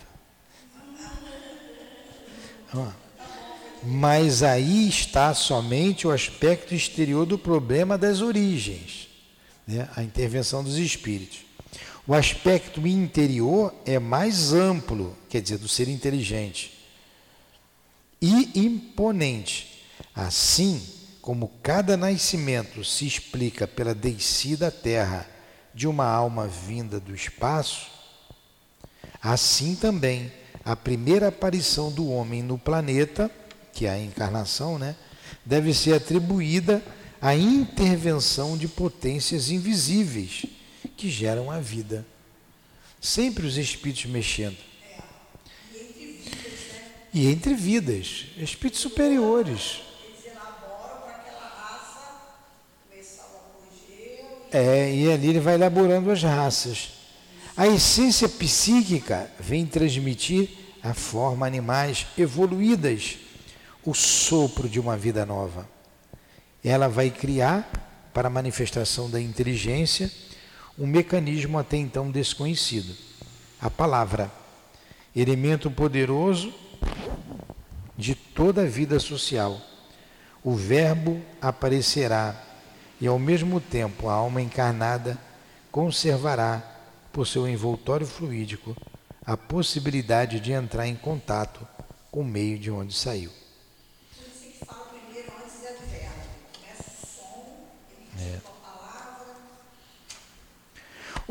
Mas 3.84 4.44
aí 4.44 4.88
está 4.88 5.34
somente 5.34 6.08
o 6.08 6.12
aspecto 6.12 6.76
exterior 6.76 7.26
do 7.26 7.38
problema 7.38 7.98
das 7.98 8.22
origens, 8.22 9.10
né? 9.68 9.90
a 9.96 10.04
intervenção 10.04 10.64
dos 10.64 10.78
espíritos. 10.78 11.51
O 12.12 12.14
aspecto 12.14 12.86
interior 12.86 13.74
é 13.86 13.98
mais 13.98 14.52
amplo, 14.52 15.16
quer 15.30 15.42
dizer, 15.42 15.58
do 15.58 15.70
ser 15.70 15.88
inteligente 15.88 16.78
e 18.22 18.60
imponente. 18.60 19.86
Assim 20.14 20.86
como 21.22 21.54
cada 21.64 21.96
nascimento 21.96 22.84
se 22.84 23.08
explica 23.08 23.66
pela 23.66 23.96
descida 23.96 24.68
à 24.68 24.72
terra 24.72 25.26
de 25.74 25.88
uma 25.88 26.06
alma 26.06 26.50
vinda 26.50 27.00
do 27.00 27.16
espaço, 27.16 27.90
Assim 29.22 29.74
também, 29.74 30.30
a 30.66 30.76
primeira 30.76 31.30
aparição 31.30 31.90
do 31.90 32.10
homem 32.10 32.44
no 32.44 32.58
planeta, 32.58 33.32
que 33.72 33.86
é 33.86 33.90
a 33.90 34.04
encarnação, 34.04 34.78
né, 34.78 34.98
deve 35.46 35.74
ser 35.74 35.94
atribuída 35.94 36.84
à 37.22 37.34
intervenção 37.34 38.58
de 38.58 38.68
potências 38.68 39.50
invisíveis 39.50 40.46
que 40.96 41.10
geram 41.10 41.50
a 41.50 41.60
vida. 41.60 42.06
Sempre 43.00 43.46
os 43.46 43.58
espíritos 43.58 44.06
mexendo. 44.06 44.58
E 47.14 47.28
entre 47.28 47.54
vidas, 47.54 48.28
espíritos 48.38 48.80
superiores. 48.80 49.82
É, 54.52 54.94
e 54.94 55.10
ali 55.10 55.30
ele 55.30 55.40
vai 55.40 55.56
elaborando 55.56 56.12
as 56.12 56.22
raças. 56.24 56.90
A 57.56 57.68
essência 57.68 58.28
psíquica 58.28 59.30
vem 59.40 59.66
transmitir 59.66 60.50
a 60.84 60.94
forma 60.94 61.46
animais 61.46 62.08
evoluídas, 62.18 63.18
o 63.86 63.94
sopro 63.94 64.68
de 64.68 64.80
uma 64.80 64.98
vida 64.98 65.26
nova. 65.26 65.70
Ela 66.64 66.88
vai 66.88 67.10
criar, 67.10 68.10
para 68.14 68.28
a 68.28 68.32
manifestação 68.32 69.10
da 69.10 69.22
inteligência, 69.22 70.12
um 70.78 70.88
mecanismo 70.88 71.58
até 71.58 71.78
então 71.78 72.10
desconhecido. 72.10 72.96
A 73.60 73.70
palavra, 73.70 74.32
elemento 75.16 75.70
poderoso 75.70 76.54
de 77.98 78.16
toda 78.16 78.64
a 78.64 78.66
vida 78.66 79.00
social. 79.00 79.60
O 80.44 80.56
Verbo 80.56 81.22
aparecerá 81.40 82.36
e, 83.00 83.08
ao 83.08 83.20
mesmo 83.20 83.60
tempo, 83.60 84.08
a 84.08 84.14
alma 84.14 84.42
encarnada 84.42 85.18
conservará, 85.72 86.68
por 87.12 87.28
seu 87.28 87.48
envoltório 87.48 88.08
fluídico, 88.08 88.76
a 89.26 89.36
possibilidade 89.36 90.40
de 90.40 90.52
entrar 90.52 90.88
em 90.88 90.96
contato 90.96 91.68
com 92.10 92.22
o 92.22 92.26
meio 92.26 92.58
de 92.58 92.72
onde 92.72 92.94
saiu. 92.94 93.30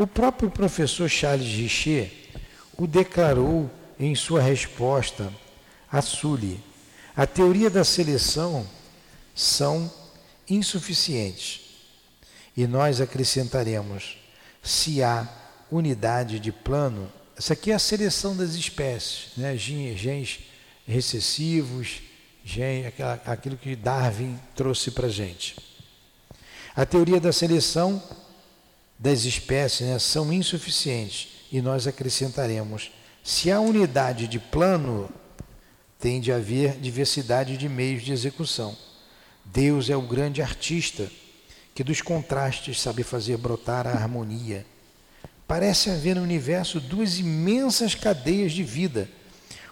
O 0.00 0.06
próprio 0.06 0.50
professor 0.50 1.10
Charles 1.10 1.46
Richer 1.46 2.10
o 2.78 2.86
declarou 2.86 3.70
em 3.98 4.14
sua 4.14 4.40
resposta 4.40 5.30
a 5.92 6.00
Sully. 6.00 6.58
A 7.14 7.26
teoria 7.26 7.68
da 7.68 7.84
seleção 7.84 8.66
são 9.34 9.92
insuficientes. 10.48 11.60
E 12.56 12.66
nós 12.66 12.98
acrescentaremos: 12.98 14.16
se 14.62 15.02
há 15.02 15.28
unidade 15.70 16.40
de 16.40 16.50
plano, 16.50 17.12
essa 17.36 17.52
aqui 17.52 17.70
é 17.70 17.74
a 17.74 17.78
seleção 17.78 18.34
das 18.34 18.54
espécies, 18.54 19.36
né? 19.36 19.54
genes 19.54 20.38
recessivos, 20.88 22.00
aquilo 23.26 23.58
que 23.58 23.76
Darwin 23.76 24.40
trouxe 24.56 24.92
para 24.92 25.08
a 25.08 25.10
gente. 25.10 25.56
A 26.74 26.86
teoria 26.86 27.20
da 27.20 27.34
seleção 27.34 28.02
das 29.00 29.24
espécies 29.24 29.86
né, 29.86 29.98
são 29.98 30.30
insuficientes 30.30 31.28
e 31.50 31.62
nós 31.62 31.86
acrescentaremos: 31.86 32.92
se 33.24 33.50
há 33.50 33.58
unidade 33.58 34.28
de 34.28 34.38
plano, 34.38 35.08
tem 35.98 36.20
de 36.20 36.30
haver 36.30 36.78
diversidade 36.78 37.56
de 37.56 37.68
meios 37.68 38.02
de 38.02 38.12
execução. 38.12 38.76
Deus 39.44 39.88
é 39.88 39.96
o 39.96 40.02
grande 40.02 40.42
artista 40.42 41.10
que 41.74 41.82
dos 41.82 42.02
contrastes 42.02 42.78
sabe 42.78 43.02
fazer 43.02 43.38
brotar 43.38 43.86
a 43.86 43.92
harmonia. 43.92 44.66
Parece 45.48 45.90
haver 45.90 46.16
no 46.16 46.22
universo 46.22 46.78
duas 46.78 47.18
imensas 47.18 47.94
cadeias 47.94 48.52
de 48.52 48.62
vida, 48.62 49.08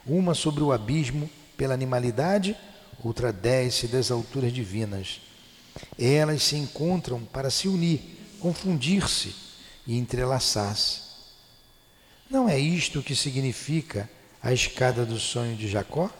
uma 0.06 0.34
sobre 0.34 0.62
o 0.62 0.72
abismo 0.72 1.30
pela 1.56 1.74
animalidade, 1.74 2.56
outra 3.04 3.32
desce 3.32 3.86
das 3.86 4.10
alturas 4.10 4.52
divinas. 4.52 5.20
Elas 5.98 6.42
se 6.42 6.56
encontram 6.56 7.20
para 7.20 7.50
se 7.50 7.68
unir, 7.68 8.17
confundir-se 8.40 9.34
e 9.86 9.96
entrelaçar-se. 9.96 11.00
Não 12.30 12.48
é 12.48 12.58
isto 12.58 13.02
que 13.02 13.16
significa 13.16 14.08
a 14.42 14.52
escada 14.52 15.04
do 15.04 15.18
sonho 15.18 15.56
de 15.56 15.68
Jacó? 15.68 16.10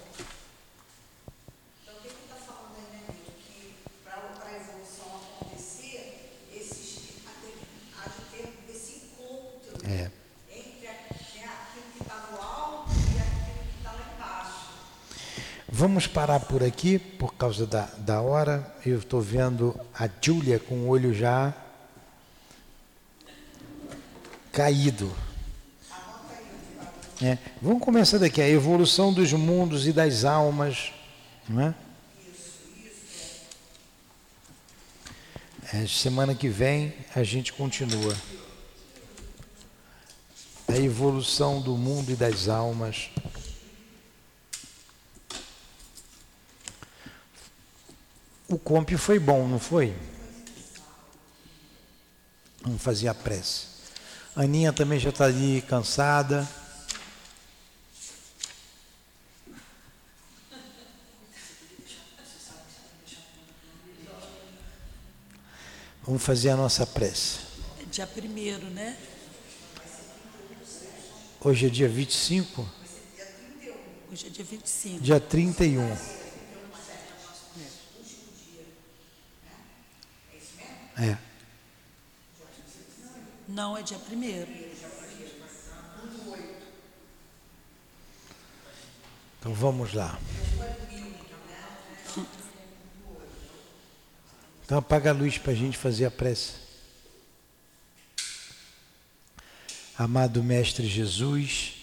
É. 9.84 10.10
Está 11.98 12.14
lá 13.84 14.12
embaixo. 14.16 14.52
Vamos 15.68 16.06
parar 16.06 16.40
por 16.40 16.62
aqui, 16.62 16.98
por 16.98 17.34
causa 17.34 17.66
da, 17.66 17.86
da 17.98 18.20
hora. 18.20 18.74
Eu 18.84 18.98
estou 18.98 19.20
vendo 19.20 19.78
a 19.94 20.08
Júlia 20.20 20.58
com 20.58 20.74
o 20.74 20.88
olho 20.88 21.14
já 21.14 21.54
caído. 24.58 25.16
É. 27.22 27.38
Vamos 27.62 27.80
começar 27.80 28.18
daqui, 28.18 28.42
a 28.42 28.48
evolução 28.48 29.12
dos 29.12 29.32
mundos 29.32 29.86
e 29.86 29.92
das 29.92 30.24
almas. 30.24 30.92
Não 31.48 31.62
é? 31.62 31.74
É, 35.72 35.86
semana 35.86 36.34
que 36.34 36.48
vem 36.48 36.92
a 37.14 37.22
gente 37.22 37.52
continua 37.52 38.16
a 40.66 40.76
evolução 40.76 41.60
do 41.60 41.76
mundo 41.76 42.10
e 42.10 42.16
das 42.16 42.48
almas. 42.48 43.10
O 48.48 48.58
comp 48.58 48.90
foi 48.96 49.20
bom, 49.20 49.46
não 49.46 49.60
foi? 49.60 49.94
Vamos 52.64 52.82
fazer 52.82 53.06
a 53.06 53.14
prece. 53.14 53.77
Aninha 54.38 54.72
também 54.72 55.00
já 55.00 55.10
está 55.10 55.24
ali 55.24 55.60
cansada. 55.62 56.48
Vamos 66.04 66.22
fazer 66.22 66.50
a 66.50 66.56
nossa 66.56 66.86
prece. 66.86 67.40
É 67.82 67.84
dia 67.90 68.06
primeiro, 68.06 68.64
né? 68.70 68.96
Hoje 71.40 71.66
é 71.66 71.68
dia 71.68 71.88
25? 71.88 72.68
Hoje 74.12 74.26
é 74.28 74.30
dia 74.30 74.44
25. 74.44 75.00
Dia 75.00 75.18
31. 75.18 75.82
É. 80.96 81.27
Não, 83.48 83.78
é 83.78 83.82
dia 83.82 83.96
1 83.96 84.78
Então 89.40 89.54
vamos 89.54 89.94
lá. 89.94 90.20
Então 94.62 94.76
apaga 94.76 95.08
a 95.08 95.14
luz 95.14 95.38
para 95.38 95.52
a 95.52 95.54
gente 95.54 95.78
fazer 95.78 96.04
a 96.04 96.10
prece. 96.10 96.56
Amado 99.96 100.44
Mestre 100.44 100.86
Jesus, 100.86 101.76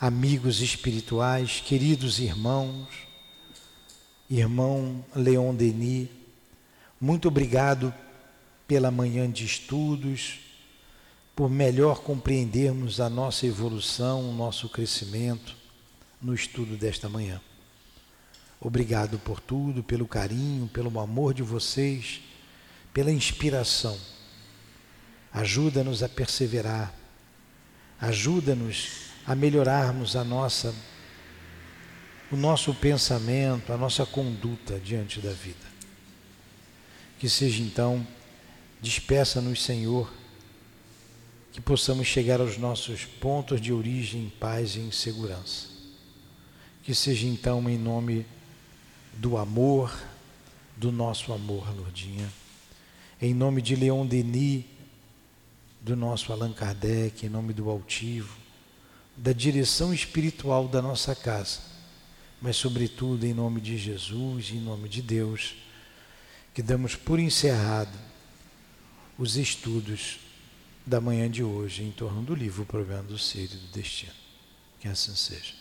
amigos 0.00 0.62
espirituais, 0.62 1.60
queridos 1.60 2.18
irmãos, 2.18 2.88
irmão 4.30 5.04
Leon 5.14 5.54
Denis, 5.54 6.08
muito 6.98 7.28
obrigado 7.28 7.94
pela 8.66 8.90
manhã 8.90 9.30
de 9.30 9.44
estudos, 9.44 10.49
por 11.40 11.48
melhor 11.48 12.02
compreendermos 12.02 13.00
a 13.00 13.08
nossa 13.08 13.46
evolução, 13.46 14.28
o 14.28 14.34
nosso 14.34 14.68
crescimento 14.68 15.56
no 16.20 16.34
estudo 16.34 16.76
desta 16.76 17.08
manhã. 17.08 17.40
Obrigado 18.60 19.18
por 19.18 19.40
tudo, 19.40 19.82
pelo 19.82 20.06
carinho, 20.06 20.68
pelo 20.68 21.00
amor 21.00 21.32
de 21.32 21.42
vocês, 21.42 22.20
pela 22.92 23.10
inspiração. 23.10 23.98
Ajuda-nos 25.32 26.02
a 26.02 26.10
perseverar 26.10 26.94
Ajuda-nos 27.98 29.06
a 29.26 29.34
melhorarmos 29.34 30.16
a 30.16 30.22
nossa 30.22 30.74
o 32.30 32.36
nosso 32.36 32.74
pensamento, 32.74 33.72
a 33.72 33.78
nossa 33.78 34.04
conduta 34.04 34.78
diante 34.78 35.22
da 35.22 35.32
vida. 35.32 35.66
Que 37.18 37.30
seja 37.30 37.62
então, 37.62 38.06
despeça-nos, 38.82 39.62
Senhor, 39.64 40.19
que 41.52 41.60
possamos 41.60 42.06
chegar 42.06 42.40
aos 42.40 42.56
nossos 42.56 43.04
pontos 43.04 43.60
de 43.60 43.72
origem 43.72 44.24
em 44.24 44.28
paz 44.28 44.76
e 44.76 44.80
em 44.80 44.92
segurança. 44.92 45.68
Que 46.82 46.94
seja 46.94 47.26
então 47.26 47.68
em 47.68 47.76
nome 47.76 48.24
do 49.14 49.36
amor, 49.36 49.92
do 50.76 50.92
nosso 50.92 51.32
amor, 51.32 51.68
Lourdinha. 51.76 52.30
Em 53.20 53.34
nome 53.34 53.60
de 53.60 53.74
Leon 53.74 54.06
Denis, 54.06 54.64
do 55.80 55.96
nosso 55.96 56.32
Allan 56.32 56.52
Kardec, 56.52 57.26
em 57.26 57.28
nome 57.28 57.52
do 57.52 57.68
altivo, 57.68 58.36
da 59.16 59.32
direção 59.32 59.92
espiritual 59.92 60.68
da 60.68 60.80
nossa 60.80 61.14
casa, 61.14 61.60
mas, 62.40 62.56
sobretudo, 62.56 63.26
em 63.26 63.34
nome 63.34 63.60
de 63.60 63.76
Jesus, 63.76 64.50
em 64.50 64.60
nome 64.60 64.88
de 64.88 65.02
Deus, 65.02 65.56
que 66.54 66.62
damos 66.62 66.96
por 66.96 67.18
encerrado 67.18 67.98
os 69.18 69.36
estudos 69.36 70.18
da 70.90 71.00
manhã 71.00 71.30
de 71.30 71.44
hoje 71.44 71.84
em 71.84 71.92
torno 71.92 72.20
do 72.20 72.34
livro 72.34 72.64
O 72.64 72.66
Problema 72.66 73.04
do 73.04 73.16
Ser 73.16 73.44
e 73.44 73.46
do 73.46 73.66
Destino. 73.68 74.12
Que 74.80 74.88
assim 74.88 75.14
seja. 75.14 75.54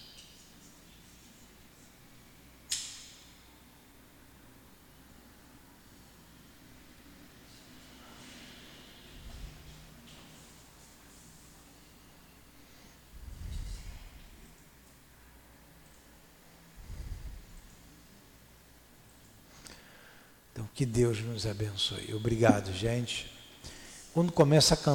Então, 20.51 20.67
que 20.73 20.87
Deus 20.87 21.19
nos 21.19 21.45
abençoe. 21.45 22.15
Obrigado, 22.15 22.73
gente. 22.73 23.37
Quando 24.11 24.31
começa 24.31 24.73
a 24.73 24.77
cantar, 24.77 24.87